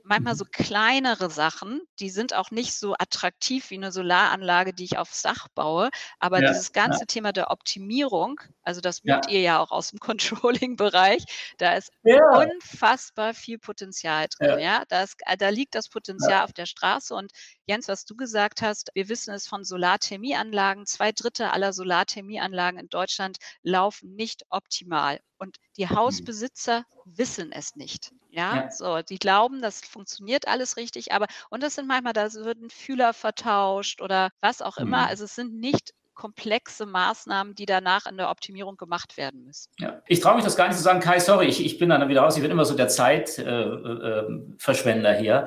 [0.10, 4.98] manchmal so kleinere Sachen, die sind auch nicht so attraktiv wie eine Solaranlage, die ich
[4.98, 5.90] aufs Dach baue.
[6.20, 7.06] Aber ja, dieses ganze ja.
[7.06, 9.22] Thema der Optimierung, also das ja.
[9.30, 11.24] ihr ja auch aus dem Controlling-Bereich,
[11.60, 14.60] da ist unfassbar viel Potenzial drin.
[14.60, 17.14] Ja, da, ist, äh, da liegt das Potenzial auf der Straße.
[17.14, 17.32] Und
[17.68, 20.88] Jens, was du gesagt hast, wir wissen es von Solarthermieanlagen.
[20.88, 25.20] Zwei Drittel aller Solarthermieanlagen in Deutschland laufen nicht optimal.
[25.38, 25.96] Und die mhm.
[25.96, 28.12] Hausbesitzer wissen es nicht.
[28.32, 32.32] Ja, ja, so, die glauben, das funktioniert alles richtig, aber, und das sind manchmal, da
[32.34, 35.00] würden Fühler vertauscht oder was auch immer.
[35.00, 35.08] Mhm.
[35.08, 39.72] Also es sind nicht komplexe Maßnahmen, die danach in der Optimierung gemacht werden müssen.
[39.80, 40.04] Ja.
[40.06, 42.22] Ich traue mich das gar nicht zu sagen, Kai, sorry, ich, ich bin dann wieder
[42.22, 45.46] raus, ich bin immer so der Zeitverschwender äh, äh, hier.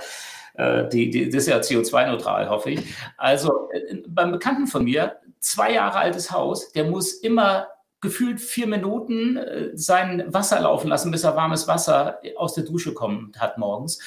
[0.54, 2.80] Äh, die, die, das ist ja CO2-neutral, hoffe ich.
[3.18, 7.68] Also äh, beim Bekannten von mir, zwei Jahre altes Haus, der muss immer
[8.02, 12.92] gefühlt vier Minuten äh, sein Wasser laufen lassen, bis er warmes Wasser aus der Dusche
[12.92, 13.98] kommen hat morgens.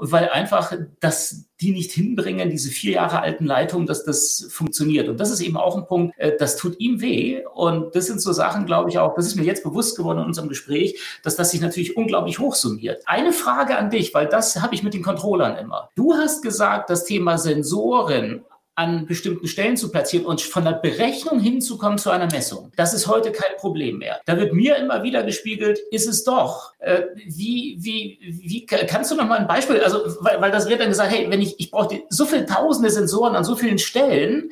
[0.00, 5.08] Weil einfach das die nicht hinbringen, diese vier Jahre alten Leitungen, dass das funktioniert.
[5.08, 7.42] Und das ist eben auch ein Punkt, äh, das tut ihm weh.
[7.54, 10.26] Und das sind so Sachen, glaube ich auch, das ist mir jetzt bewusst geworden in
[10.26, 13.02] unserem Gespräch, dass das sich natürlich unglaublich hochsummiert.
[13.06, 15.90] Eine Frage an dich, weil das habe ich mit den Controllern immer.
[15.94, 18.44] Du hast gesagt, das Thema Sensoren
[18.82, 22.72] an bestimmten Stellen zu platzieren und von der Berechnung hinzukommen zu einer Messung.
[22.76, 24.20] Das ist heute kein Problem mehr.
[24.26, 26.72] Da wird mir immer wieder gespiegelt, ist es doch.
[26.78, 30.80] Äh, wie, wie, wie kannst du noch mal ein Beispiel, also, weil, weil das wird
[30.80, 34.50] dann gesagt, hey, wenn ich, ich brauche so viele tausende Sensoren an so vielen Stellen,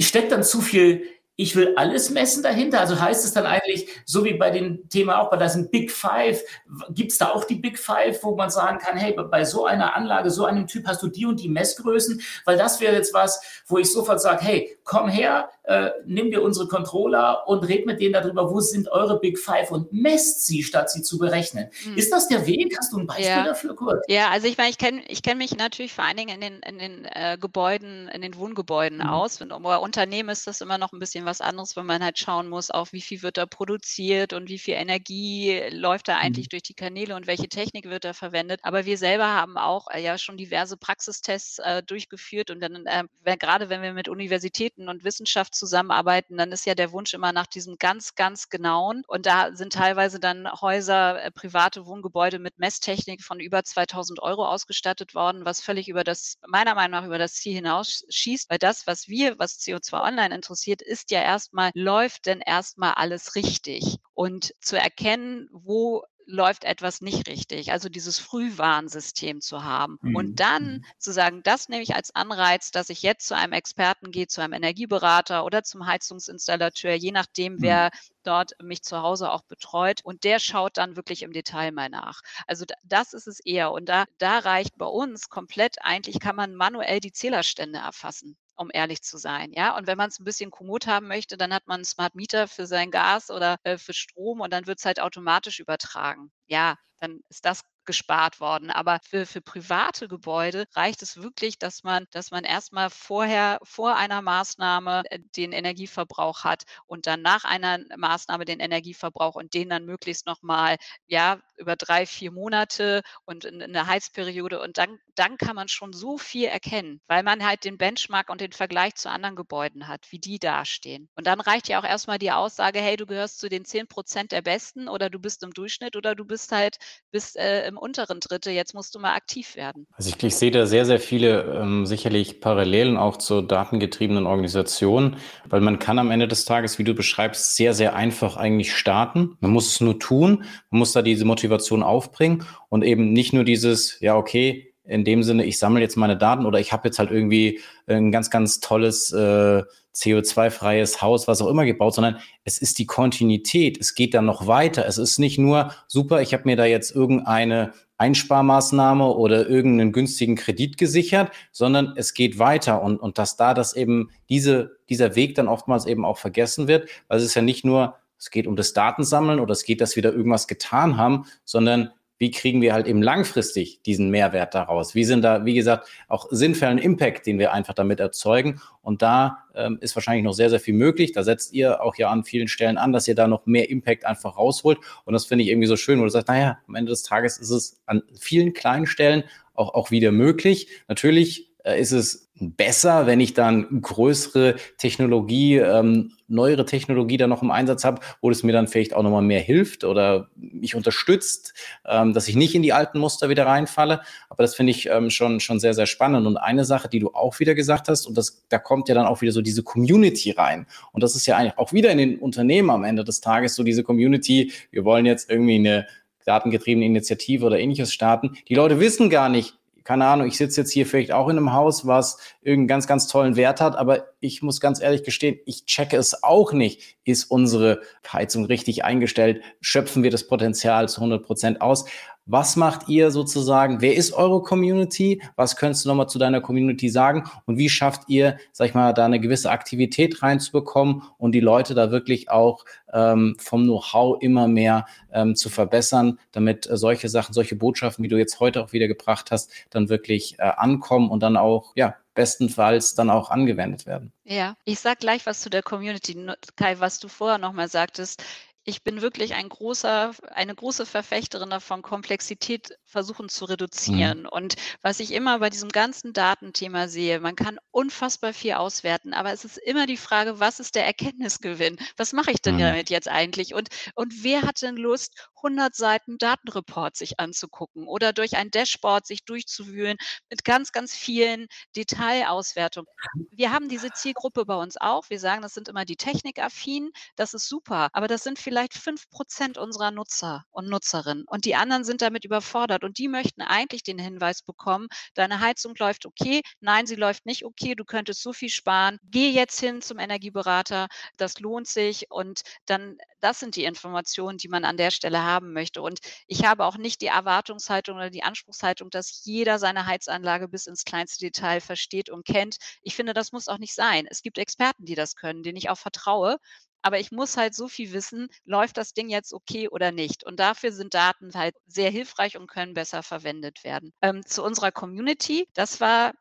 [0.00, 1.04] steckt dann zu viel
[1.40, 2.80] ich will alles messen dahinter.
[2.80, 6.42] Also heißt es dann eigentlich, so wie bei dem Thema auch bei diesem Big Five,
[6.90, 9.96] gibt es da auch die Big Five, wo man sagen kann, hey, bei so einer
[9.96, 13.40] Anlage, so einem Typ hast du die und die Messgrößen, weil das wäre jetzt was,
[13.66, 18.00] wo ich sofort sage, hey, komm her, äh, nimm dir unsere Controller und red mit
[18.00, 21.68] denen darüber, wo sind eure Big Five und messt sie, statt sie zu berechnen.
[21.86, 21.96] Mhm.
[21.96, 22.76] Ist das der Weg?
[22.76, 23.44] Hast du ein Beispiel ja.
[23.44, 24.04] dafür, Kurt?
[24.08, 26.60] Ja, also ich meine, ich kenne ich kenn mich natürlich vor allen Dingen in den,
[26.62, 29.06] in den äh, Gebäuden, in den Wohngebäuden mhm.
[29.06, 29.38] aus.
[29.38, 32.48] Wenn, bei Unternehmen ist das immer noch ein bisschen was anderes, wenn man halt schauen
[32.48, 36.50] muss, auch wie viel wird da produziert und wie viel Energie läuft da eigentlich mhm.
[36.50, 38.58] durch die Kanäle und welche Technik wird da verwendet.
[38.64, 43.36] Aber wir selber haben auch äh, ja schon diverse Praxistests äh, durchgeführt und dann, äh,
[43.36, 47.46] gerade wenn wir mit Universitäten und Wissenschaft zusammenarbeiten, dann ist ja der Wunsch immer nach
[47.46, 49.02] diesem ganz, ganz genauen.
[49.06, 54.46] Und da sind teilweise dann Häuser, äh, private Wohngebäude mit Messtechnik von über 2000 Euro
[54.46, 58.58] ausgestattet worden, was völlig über das, meiner Meinung nach, über das Ziel hinaus schießt, weil
[58.58, 63.98] das, was wir, was CO2 Online interessiert, ist ja erstmal, läuft denn erstmal alles richtig?
[64.14, 67.72] Und zu erkennen, wo läuft etwas nicht richtig.
[67.72, 69.98] Also dieses Frühwarnsystem zu haben.
[70.00, 70.16] Mhm.
[70.16, 70.84] Und dann mhm.
[70.98, 74.40] zu sagen, das nehme ich als Anreiz, dass ich jetzt zu einem Experten gehe, zu
[74.40, 77.62] einem Energieberater oder zum Heizungsinstallateur, je nachdem, mhm.
[77.62, 77.90] wer
[78.22, 80.00] dort mich zu Hause auch betreut.
[80.04, 82.20] Und der schaut dann wirklich im Detail mal nach.
[82.46, 83.72] Also das ist es eher.
[83.72, 88.70] Und da, da reicht bei uns komplett, eigentlich kann man manuell die Zählerstände erfassen um
[88.72, 89.52] ehrlich zu sein.
[89.52, 92.14] Ja, und wenn man es ein bisschen kommod haben möchte, dann hat man einen Smart
[92.14, 96.30] Meter für sein Gas oder äh, für Strom und dann wird es halt automatisch übertragen.
[96.46, 98.70] Ja, dann ist das gespart worden.
[98.70, 103.96] Aber für, für private Gebäude reicht es wirklich, dass man, dass man erstmal vorher, vor
[103.96, 109.70] einer Maßnahme äh, den Energieverbrauch hat und dann nach einer Maßnahme den Energieverbrauch und den
[109.70, 114.60] dann möglichst nochmal, ja, über drei, vier Monate und in, in der Heizperiode.
[114.60, 118.40] Und dann, dann kann man schon so viel erkennen, weil man halt den Benchmark und
[118.40, 121.08] den Vergleich zu anderen Gebäuden hat, wie die dastehen.
[121.14, 124.32] Und dann reicht ja auch erstmal die Aussage, hey, du gehörst zu den 10 Prozent
[124.32, 126.78] der Besten oder du bist im Durchschnitt oder du bist halt
[127.10, 129.86] bist, äh, im unteren Drittel, jetzt musst du mal aktiv werden.
[129.92, 135.16] Also ich, ich sehe da sehr, sehr viele ähm, sicherlich Parallelen auch zur datengetriebenen Organisation,
[135.48, 139.36] weil man kann am Ende des Tages, wie du beschreibst, sehr, sehr einfach eigentlich starten.
[139.40, 141.49] Man muss es nur tun, man muss da diese Motivation
[141.82, 146.16] aufbringen und eben nicht nur dieses, ja, okay, in dem Sinne, ich sammle jetzt meine
[146.16, 149.62] Daten oder ich habe jetzt halt irgendwie ein ganz, ganz tolles äh,
[149.94, 153.78] CO2-freies Haus, was auch immer gebaut, sondern es ist die Kontinuität.
[153.80, 154.86] Es geht dann noch weiter.
[154.86, 160.34] Es ist nicht nur super, ich habe mir da jetzt irgendeine Einsparmaßnahme oder irgendeinen günstigen
[160.34, 165.34] Kredit gesichert, sondern es geht weiter und, und dass da das eben diese, dieser Weg
[165.34, 168.54] dann oftmals eben auch vergessen wird, weil es ist ja nicht nur, es geht um
[168.54, 172.74] das Datensammeln oder es geht, dass wir da irgendwas getan haben, sondern wie kriegen wir
[172.74, 174.94] halt eben langfristig diesen Mehrwert daraus?
[174.94, 178.60] Wie sind da, wie gesagt, auch sinnvollen Impact, den wir einfach damit erzeugen?
[178.82, 181.12] Und da ähm, ist wahrscheinlich noch sehr, sehr viel möglich.
[181.12, 184.04] Da setzt ihr auch ja an vielen Stellen an, dass ihr da noch mehr Impact
[184.04, 184.78] einfach rausholt.
[185.06, 187.38] Und das finde ich irgendwie so schön, wo du sagst, naja, am Ende des Tages
[187.38, 190.68] ist es an vielen kleinen Stellen auch, auch wieder möglich.
[190.88, 197.42] Natürlich äh, ist es besser, wenn ich dann größere Technologie, ähm, neuere Technologie da noch
[197.42, 201.52] im Einsatz habe, wo es mir dann vielleicht auch nochmal mehr hilft oder mich unterstützt,
[201.86, 204.00] ähm, dass ich nicht in die alten Muster wieder reinfalle.
[204.28, 206.26] Aber das finde ich ähm, schon, schon sehr, sehr spannend.
[206.26, 209.06] Und eine Sache, die du auch wieder gesagt hast, und das, da kommt ja dann
[209.06, 210.66] auch wieder so diese Community rein.
[210.92, 213.62] Und das ist ja eigentlich auch wieder in den Unternehmen am Ende des Tages so
[213.62, 214.52] diese Community.
[214.70, 215.86] Wir wollen jetzt irgendwie eine
[216.24, 218.36] datengetriebene Initiative oder ähnliches starten.
[218.48, 221.52] Die Leute wissen gar nicht, keine Ahnung, ich sitze jetzt hier vielleicht auch in einem
[221.52, 225.64] Haus, was irgendeinen ganz, ganz tollen Wert hat, aber ich muss ganz ehrlich gestehen, ich
[225.64, 226.96] checke es auch nicht.
[227.04, 227.80] Ist unsere
[228.12, 229.42] Heizung richtig eingestellt?
[229.60, 231.86] Schöpfen wir das Potenzial zu 100 Prozent aus?
[232.26, 233.80] Was macht ihr sozusagen?
[233.80, 235.20] Wer ist eure Community?
[235.34, 237.24] Was könntest du nochmal zu deiner Community sagen?
[237.46, 241.74] Und wie schafft ihr, sag ich mal, da eine gewisse Aktivität reinzubekommen und die Leute
[241.74, 247.32] da wirklich auch ähm, vom Know-how immer mehr ähm, zu verbessern, damit äh, solche Sachen,
[247.32, 251.24] solche Botschaften, wie du jetzt heute auch wieder gebracht hast, dann wirklich äh, ankommen und
[251.24, 254.12] dann auch, ja, bestenfalls dann auch angewendet werden.
[254.24, 256.16] Ja, ich sage gleich was zu der Community.
[256.56, 258.22] Kai, was du vorher nochmal sagtest,
[258.64, 264.22] ich bin wirklich ein großer, eine große Verfechterin davon, Komplexität versuchen zu reduzieren.
[264.22, 264.28] Mhm.
[264.28, 269.32] Und was ich immer bei diesem ganzen Datenthema sehe, man kann unfassbar viel auswerten, aber
[269.32, 271.78] es ist immer die Frage, was ist der Erkenntnisgewinn?
[271.96, 272.60] Was mache ich denn mhm.
[272.60, 273.54] damit jetzt eigentlich?
[273.54, 279.06] Und, und wer hat denn Lust, 100 Seiten Datenreport sich anzugucken oder durch ein Dashboard
[279.06, 279.96] sich durchzuwühlen
[280.28, 282.88] mit ganz, ganz vielen Detailauswertungen?
[283.30, 285.08] Wir haben diese Zielgruppe bei uns auch.
[285.08, 286.90] Wir sagen, das sind immer die Technikaffinen.
[287.16, 291.24] Das ist super, aber das sind vielleicht fünf Prozent unserer Nutzer und Nutzerinnen.
[291.26, 292.84] Und die anderen sind damit überfordert.
[292.84, 297.44] Und die möchten eigentlich den Hinweis bekommen, deine Heizung läuft okay, nein, sie läuft nicht
[297.44, 302.10] okay, du könntest so viel sparen, geh jetzt hin zum Energieberater, das lohnt sich.
[302.10, 306.44] Und dann, das sind die Informationen, die man an der Stelle haben möchte und ich
[306.44, 311.24] habe auch nicht die Erwartungshaltung oder die Anspruchshaltung, dass jeder seine Heizanlage bis ins kleinste
[311.24, 312.56] Detail versteht und kennt.
[312.82, 314.06] Ich finde, das muss auch nicht sein.
[314.10, 316.38] Es gibt Experten, die das können, denen ich auch vertraue
[316.82, 320.24] aber ich muss halt so viel wissen, läuft das Ding jetzt okay oder nicht.
[320.24, 323.92] Und dafür sind Daten halt sehr hilfreich und können besser verwendet werden.
[324.02, 326.12] Ähm, zu unserer Community, das war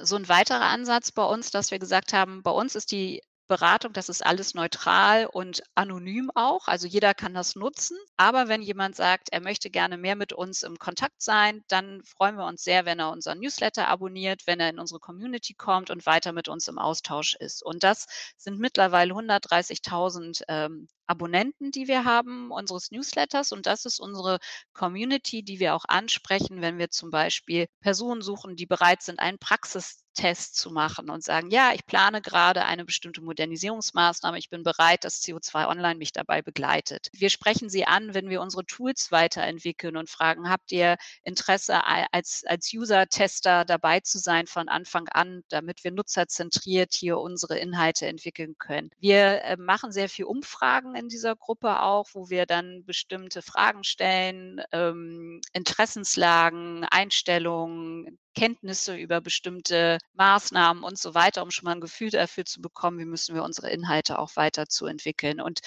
[0.00, 3.92] so ein weiterer Ansatz bei uns, dass wir gesagt haben, bei uns ist die Beratung,
[3.94, 6.68] das ist alles neutral und anonym auch.
[6.68, 7.96] Also jeder kann das nutzen.
[8.16, 12.36] Aber wenn jemand sagt, er möchte gerne mehr mit uns im Kontakt sein, dann freuen
[12.36, 16.06] wir uns sehr, wenn er unseren Newsletter abonniert, wenn er in unsere Community kommt und
[16.06, 17.62] weiter mit uns im Austausch ist.
[17.64, 18.06] Und das
[18.36, 23.52] sind mittlerweile 130.000 ähm, Abonnenten, die wir haben, unseres Newsletters.
[23.52, 24.38] Und das ist unsere
[24.72, 29.38] Community, die wir auch ansprechen, wenn wir zum Beispiel Personen suchen, die bereit sind, einen
[29.38, 34.64] Praxis Test zu machen und sagen, ja, ich plane gerade eine bestimmte Modernisierungsmaßnahme, ich bin
[34.64, 37.08] bereit, dass CO2 Online mich dabei begleitet.
[37.12, 42.42] Wir sprechen sie an, wenn wir unsere Tools weiterentwickeln und fragen, habt ihr Interesse als,
[42.44, 48.56] als User-Tester dabei zu sein von Anfang an, damit wir nutzerzentriert hier unsere Inhalte entwickeln
[48.58, 48.90] können.
[48.98, 53.84] Wir äh, machen sehr viel Umfragen in dieser Gruppe auch, wo wir dann bestimmte Fragen
[53.84, 61.80] stellen, ähm, Interessenslagen, Einstellungen, Kenntnisse über bestimmte Maßnahmen und so weiter, um schon mal ein
[61.80, 65.40] Gefühl dafür zu bekommen, wie müssen wir unsere Inhalte auch weiter zu entwickeln.
[65.40, 65.60] Und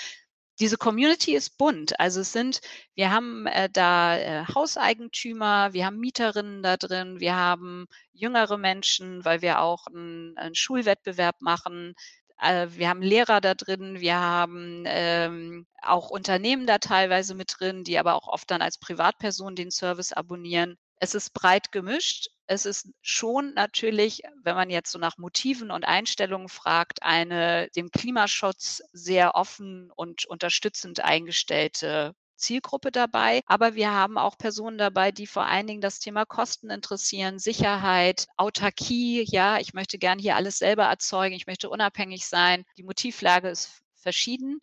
[0.62, 2.00] diese Community ist bunt.
[2.00, 2.62] Also es sind,
[2.94, 9.26] wir haben äh, da äh, Hauseigentümer, wir haben Mieterinnen da drin, wir haben jüngere Menschen,
[9.26, 11.96] weil wir auch einen, einen Schulwettbewerb machen.
[12.42, 17.84] Äh, wir haben Lehrer da drin, wir haben ähm, auch Unternehmen da teilweise mit drin,
[17.84, 20.78] die aber auch oft dann als Privatperson den Service abonnieren.
[21.00, 22.30] Es ist breit gemischt.
[22.48, 27.92] Es ist schon natürlich, wenn man jetzt so nach Motiven und Einstellungen fragt, eine dem
[27.92, 33.42] Klimaschutz sehr offen und unterstützend eingestellte Zielgruppe dabei.
[33.46, 38.28] Aber wir haben auch Personen dabei, die vor allen Dingen das Thema Kosten interessieren, Sicherheit,
[38.38, 39.24] Autarkie.
[39.30, 41.36] Ja, ich möchte gerne hier alles selber erzeugen.
[41.36, 42.66] Ich möchte unabhängig sein.
[42.78, 44.60] Die Motivlage ist verschieden.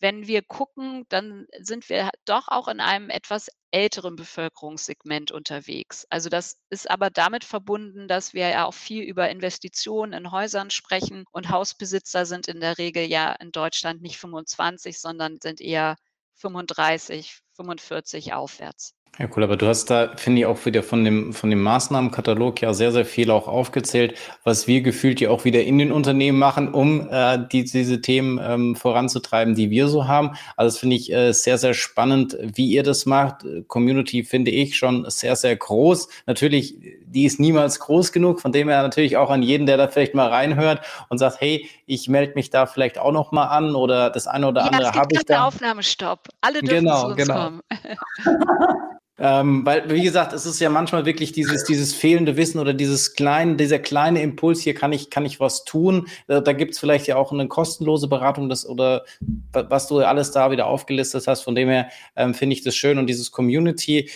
[0.00, 6.06] Wenn wir gucken, dann sind wir doch auch in einem etwas älteren Bevölkerungssegment unterwegs.
[6.10, 10.70] Also das ist aber damit verbunden, dass wir ja auch viel über Investitionen in Häusern
[10.70, 15.96] sprechen und Hausbesitzer sind in der Regel ja in Deutschland nicht 25, sondern sind eher
[16.40, 18.94] 35, 45 aufwärts.
[19.18, 22.62] Ja, cool, aber du hast da, finde ich, auch wieder von dem, von dem Maßnahmenkatalog
[22.62, 26.38] ja sehr, sehr viel auch aufgezählt, was wir gefühlt ja auch wieder in den Unternehmen
[26.38, 30.36] machen, um äh, die, diese Themen ähm, voranzutreiben, die wir so haben.
[30.56, 33.44] Also das finde ich äh, sehr, sehr spannend, wie ihr das macht.
[33.66, 36.08] Community finde ich schon sehr, sehr groß.
[36.26, 36.76] Natürlich,
[37.12, 40.14] die ist niemals groß genug, von dem her natürlich auch an jeden, der da vielleicht
[40.14, 44.10] mal reinhört und sagt, hey, ich melde mich da vielleicht auch noch mal an oder
[44.10, 45.46] das eine oder andere ja, habe ich da.
[45.46, 46.28] Aufnahmestopp.
[46.40, 47.34] Alle dürfen genau, zu uns genau.
[47.34, 47.60] kommen.
[49.22, 53.12] Ähm, weil, wie gesagt, es ist ja manchmal wirklich dieses, dieses fehlende Wissen oder dieses
[53.14, 56.06] kleine, dieser kleine Impuls, hier kann ich, kann ich was tun.
[56.26, 59.04] Da, da gibt es vielleicht ja auch eine kostenlose Beratung das, oder
[59.52, 61.42] was du alles da wieder aufgelistet hast.
[61.42, 64.08] Von dem her ähm, finde ich das schön und dieses Community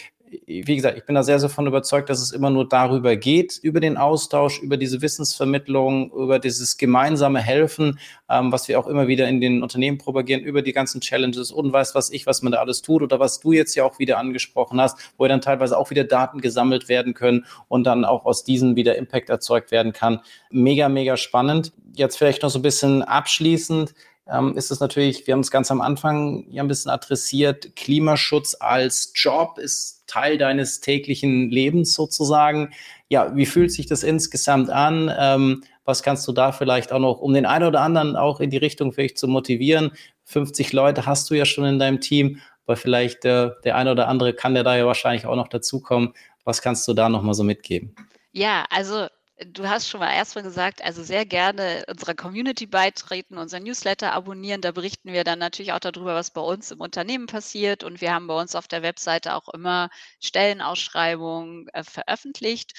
[0.47, 3.59] wie gesagt, ich bin da sehr, sehr von überzeugt, dass es immer nur darüber geht,
[3.63, 9.07] über den Austausch, über diese Wissensvermittlung, über dieses gemeinsame Helfen, ähm, was wir auch immer
[9.07, 12.53] wieder in den Unternehmen propagieren, über die ganzen Challenges und weiß was ich, was man
[12.53, 15.79] da alles tut oder was du jetzt ja auch wieder angesprochen hast, wo dann teilweise
[15.79, 19.93] auch wieder Daten gesammelt werden können und dann auch aus diesen wieder Impact erzeugt werden
[19.93, 20.21] kann.
[20.51, 21.73] Mega, mega spannend.
[21.95, 23.95] Jetzt vielleicht noch so ein bisschen abschließend
[24.27, 28.57] ähm, ist es natürlich, wir haben es ganz am Anfang ja ein bisschen adressiert, Klimaschutz
[28.59, 32.73] als Job ist Teil deines täglichen Lebens sozusagen.
[33.09, 35.12] Ja, wie fühlt sich das insgesamt an?
[35.19, 38.51] Ähm, was kannst du da vielleicht auch noch, um den einen oder anderen auch in
[38.51, 39.93] die Richtung vielleicht zu motivieren?
[40.25, 44.09] 50 Leute hast du ja schon in deinem Team, aber vielleicht äh, der eine oder
[44.09, 46.14] andere kann der da ja wahrscheinlich auch noch dazukommen.
[46.45, 47.95] Was kannst du da noch mal so mitgeben?
[48.33, 53.59] Ja, also Du hast schon mal erstmal gesagt, also sehr gerne unserer Community beitreten, unser
[53.59, 54.61] Newsletter abonnieren.
[54.61, 57.83] Da berichten wir dann natürlich auch darüber, was bei uns im Unternehmen passiert.
[57.83, 62.75] Und wir haben bei uns auf der Webseite auch immer Stellenausschreibungen äh, veröffentlicht.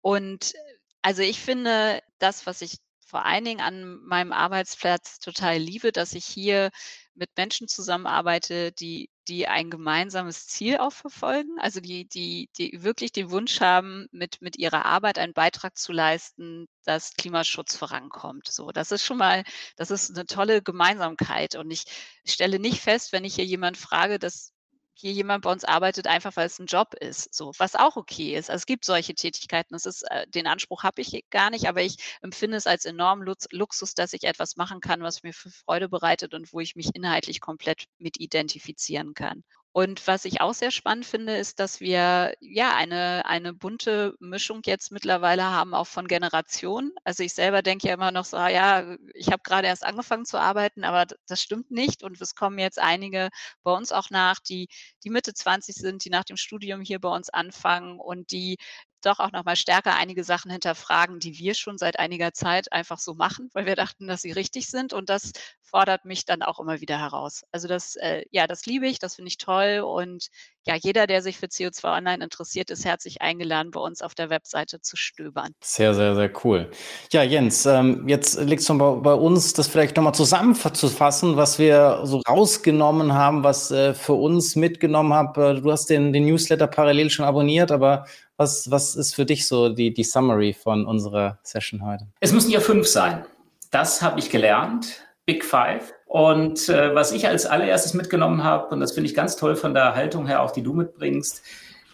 [0.00, 0.54] Und
[1.02, 6.12] also ich finde, das, was ich vor allen Dingen an meinem Arbeitsplatz total liebe, dass
[6.12, 6.70] ich hier
[7.14, 13.10] mit Menschen zusammenarbeite, die, die ein gemeinsames Ziel auch verfolgen, also die, die, die wirklich
[13.12, 18.46] den Wunsch haben, mit, mit ihrer Arbeit einen Beitrag zu leisten, dass Klimaschutz vorankommt.
[18.48, 19.42] So, das ist schon mal,
[19.76, 21.56] das ist eine tolle Gemeinsamkeit.
[21.56, 21.84] Und ich
[22.26, 24.52] stelle nicht fest, wenn ich hier jemand frage, dass
[25.00, 28.34] hier jemand bei uns arbeitet, einfach weil es ein Job ist, so, was auch okay
[28.36, 28.50] ist.
[28.50, 29.74] Also es gibt solche Tätigkeiten.
[29.74, 33.32] Das ist, äh, den Anspruch habe ich gar nicht, aber ich empfinde es als enormen
[33.52, 36.94] Luxus, dass ich etwas machen kann, was mir für Freude bereitet und wo ich mich
[36.94, 39.44] inhaltlich komplett mit identifizieren kann.
[39.78, 44.60] Und was ich auch sehr spannend finde, ist, dass wir ja eine, eine bunte Mischung
[44.66, 46.90] jetzt mittlerweile haben, auch von Generationen.
[47.04, 50.24] Also ich selber denke ja immer noch so, ah ja, ich habe gerade erst angefangen
[50.24, 52.02] zu arbeiten, aber das stimmt nicht.
[52.02, 53.28] Und es kommen jetzt einige
[53.62, 54.66] bei uns auch nach, die,
[55.04, 58.56] die Mitte 20 sind, die nach dem Studium hier bei uns anfangen und die
[59.02, 63.14] doch auch nochmal stärker einige Sachen hinterfragen, die wir schon seit einiger Zeit einfach so
[63.14, 64.92] machen, weil wir dachten, dass sie richtig sind.
[64.92, 65.32] Und das
[65.62, 67.44] fordert mich dann auch immer wieder heraus.
[67.52, 69.80] Also das, äh, ja, das liebe ich, das finde ich toll.
[69.80, 70.28] Und
[70.66, 74.30] ja, jeder, der sich für CO2 Online interessiert, ist herzlich eingeladen, bei uns auf der
[74.30, 75.52] Webseite zu stöbern.
[75.62, 76.70] Sehr, sehr, sehr cool.
[77.12, 82.00] Ja, Jens, ähm, jetzt liegt es bei, bei uns, das vielleicht nochmal zusammenzufassen, was wir
[82.04, 85.60] so rausgenommen haben, was äh, für uns mitgenommen habe.
[85.62, 88.04] Du hast den, den Newsletter parallel schon abonniert, aber
[88.38, 92.06] was, was ist für dich so die, die Summary von unserer Session heute?
[92.20, 93.26] Es müssen ja fünf sein.
[93.70, 95.02] Das habe ich gelernt.
[95.26, 95.92] Big Five.
[96.06, 99.74] Und äh, was ich als allererstes mitgenommen habe, und das finde ich ganz toll von
[99.74, 101.42] der Haltung her, auch die du mitbringst,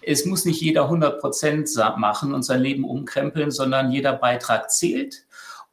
[0.07, 5.25] es muss nicht jeder 100 Prozent machen und sein Leben umkrempeln, sondern jeder Beitrag zählt.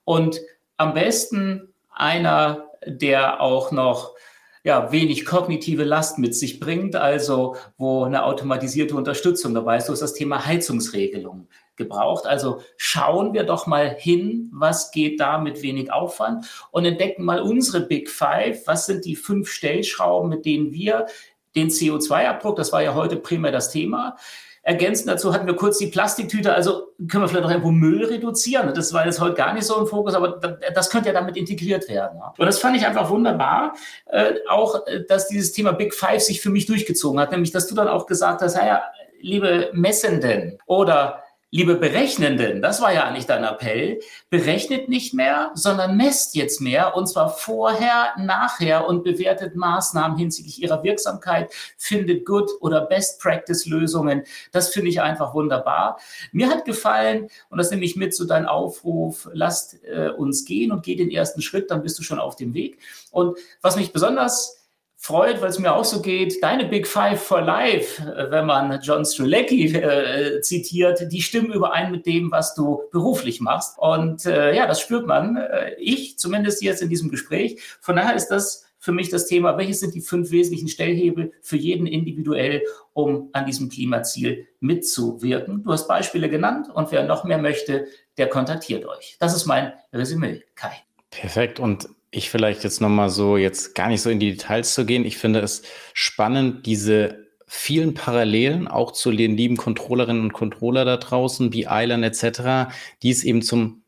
[0.05, 0.39] Und
[0.77, 4.15] am besten einer, der auch noch
[4.63, 9.87] ja, wenig kognitive Last mit sich bringt, also wo eine automatisierte Unterstützung dabei ist.
[9.87, 12.27] So ist das Thema Heizungsregelung gebraucht.
[12.27, 17.41] Also schauen wir doch mal hin, was geht da mit wenig Aufwand und entdecken mal
[17.41, 18.67] unsere Big Five.
[18.67, 21.07] Was sind die fünf Stellschrauben, mit denen wir
[21.55, 24.15] den CO2-Abdruck, das war ja heute primär das Thema,
[24.63, 28.71] Ergänzend dazu hatten wir kurz die Plastiktüte, also können wir vielleicht noch irgendwo Müll reduzieren.
[28.75, 30.39] Das war jetzt heute gar nicht so im Fokus, aber
[30.73, 32.21] das könnte ja damit integriert werden.
[32.37, 33.73] Und das fand ich einfach wunderbar,
[34.05, 37.65] äh, auch, äh, dass dieses Thema Big Five sich für mich durchgezogen hat, nämlich, dass
[37.65, 38.83] du dann auch gesagt hast, ja,
[39.19, 41.23] liebe Messenden oder
[41.53, 43.99] Liebe Berechnenden, das war ja eigentlich dein Appell,
[44.29, 50.61] berechnet nicht mehr, sondern messt jetzt mehr und zwar vorher, nachher und bewertet Maßnahmen hinsichtlich
[50.61, 54.23] ihrer Wirksamkeit, findet Good oder Best Practice Lösungen.
[54.53, 55.99] Das finde ich einfach wunderbar.
[56.31, 60.71] Mir hat gefallen, und das nehme ich mit zu deinem Aufruf, lasst äh, uns gehen
[60.71, 62.79] und geh den ersten Schritt, dann bist du schon auf dem Weg.
[63.11, 64.60] Und was mich besonders
[65.01, 68.79] freut, weil es mir auch so geht, deine Big Five for Life, äh, wenn man
[68.81, 73.79] John Strilecki äh, zitiert, die stimmen überein mit dem, was du beruflich machst.
[73.79, 75.37] Und äh, ja, das spürt man.
[75.37, 77.59] Äh, ich zumindest jetzt in diesem Gespräch.
[77.81, 81.57] Von daher ist das für mich das Thema, welches sind die fünf wesentlichen Stellhebel für
[81.57, 82.61] jeden individuell,
[82.93, 85.63] um an diesem Klimaziel mitzuwirken.
[85.63, 87.87] Du hast Beispiele genannt und wer noch mehr möchte,
[88.17, 89.17] der kontaktiert euch.
[89.19, 90.73] Das ist mein Resümee, Kai.
[91.09, 91.59] Perfekt.
[91.59, 95.05] Und ich vielleicht jetzt nochmal so, jetzt gar nicht so in die Details zu gehen.
[95.05, 100.97] Ich finde es spannend, diese vielen Parallelen auch zu den lieben Controllerinnen und Controller da
[100.97, 103.80] draußen, wie Island etc., die es eben zum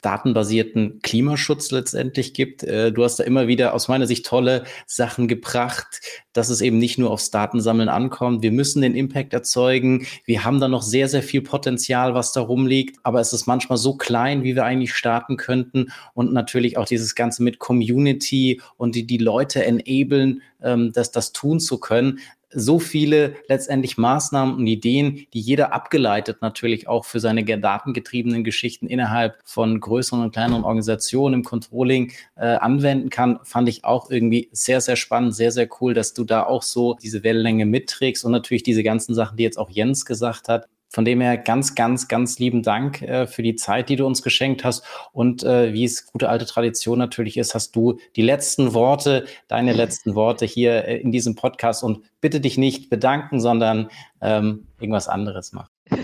[0.00, 2.62] datenbasierten Klimaschutz letztendlich gibt.
[2.62, 6.00] Äh, du hast da immer wieder aus meiner Sicht tolle Sachen gebracht,
[6.32, 8.42] dass es eben nicht nur aufs Datensammeln ankommt.
[8.42, 10.06] Wir müssen den Impact erzeugen.
[10.24, 12.98] Wir haben da noch sehr, sehr viel Potenzial, was da rumliegt.
[13.02, 15.92] Aber es ist manchmal so klein, wie wir eigentlich starten könnten.
[16.14, 21.32] Und natürlich auch dieses Ganze mit Community und die, die Leute enablen, ähm, das, das
[21.32, 22.20] tun zu können
[22.52, 28.86] so viele letztendlich Maßnahmen und Ideen, die jeder abgeleitet natürlich auch für seine datengetriebenen Geschichten
[28.86, 34.48] innerhalb von größeren und kleineren Organisationen im Controlling äh, anwenden kann, fand ich auch irgendwie
[34.52, 38.32] sehr, sehr spannend, sehr, sehr cool, dass du da auch so diese Wellenlänge mitträgst und
[38.32, 42.08] natürlich diese ganzen Sachen, die jetzt auch Jens gesagt hat, von dem her ganz, ganz,
[42.08, 44.84] ganz lieben Dank äh, für die Zeit, die du uns geschenkt hast.
[45.12, 49.72] Und äh, wie es gute alte Tradition natürlich ist, hast du die letzten Worte, deine
[49.72, 51.84] letzten Worte hier äh, in diesem Podcast.
[51.84, 53.88] Und bitte dich nicht bedanken, sondern
[54.20, 55.70] ähm, irgendwas anderes machen.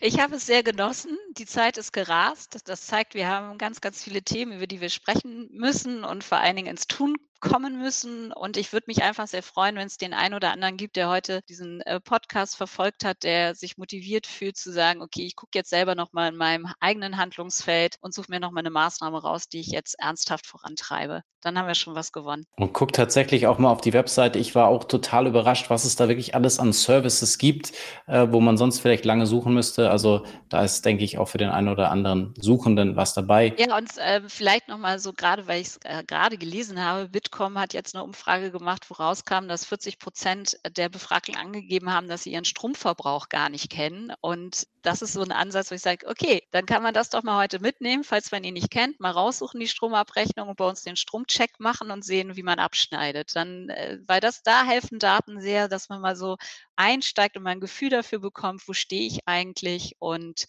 [0.00, 1.16] ich habe es sehr genossen.
[1.36, 2.58] Die Zeit ist gerast.
[2.64, 6.38] Das zeigt, wir haben ganz, ganz viele Themen, über die wir sprechen müssen und vor
[6.38, 8.32] allen Dingen ins Tun kommen müssen.
[8.32, 11.10] Und ich würde mich einfach sehr freuen, wenn es den einen oder anderen gibt, der
[11.10, 15.58] heute diesen äh, Podcast verfolgt hat, der sich motiviert fühlt zu sagen, okay, ich gucke
[15.58, 19.60] jetzt selber nochmal in meinem eigenen Handlungsfeld und suche mir nochmal eine Maßnahme raus, die
[19.60, 21.22] ich jetzt ernsthaft vorantreibe.
[21.40, 22.46] Dann haben wir schon was gewonnen.
[22.56, 24.38] Und guck tatsächlich auch mal auf die Webseite.
[24.38, 27.72] Ich war auch total überrascht, was es da wirklich alles an Services gibt,
[28.06, 29.90] äh, wo man sonst vielleicht lange suchen müsste.
[29.90, 33.52] Also da ist, denke ich, auch für den einen oder anderen Suchenden was dabei.
[33.58, 37.31] Ja, und äh, vielleicht nochmal so, gerade weil ich es äh, gerade gelesen habe, Bitcoin
[37.32, 42.06] Bitkom hat jetzt eine Umfrage gemacht, wo rauskam, dass 40 Prozent der Befragten angegeben haben,
[42.06, 44.12] dass sie ihren Stromverbrauch gar nicht kennen.
[44.20, 47.22] Und das ist so ein Ansatz, wo ich sage, okay, dann kann man das doch
[47.22, 50.82] mal heute mitnehmen, falls man ihn nicht kennt, mal raussuchen die Stromabrechnung und bei uns
[50.82, 53.34] den Stromcheck machen und sehen, wie man abschneidet.
[53.34, 53.68] Dann,
[54.06, 56.36] weil das da helfen Daten sehr, dass man mal so
[56.76, 60.46] einsteigt und mal ein Gefühl dafür bekommt, wo stehe ich eigentlich und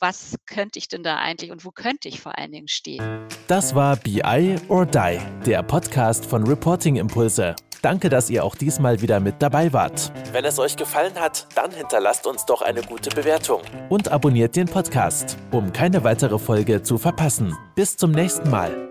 [0.00, 3.26] was könnte ich denn da eigentlich und wo könnte ich vor allen Dingen stehen.
[3.46, 7.54] Das war BI or Die, der Podcast von Reporting Impulse.
[7.82, 10.12] Danke, dass ihr auch diesmal wieder mit dabei wart.
[10.32, 13.62] Wenn es euch gefallen hat, dann hinterlasst uns doch eine gute Bewertung.
[13.88, 17.56] Und abonniert den Podcast, um keine weitere Folge zu verpassen.
[17.74, 18.90] Bis zum nächsten Mal.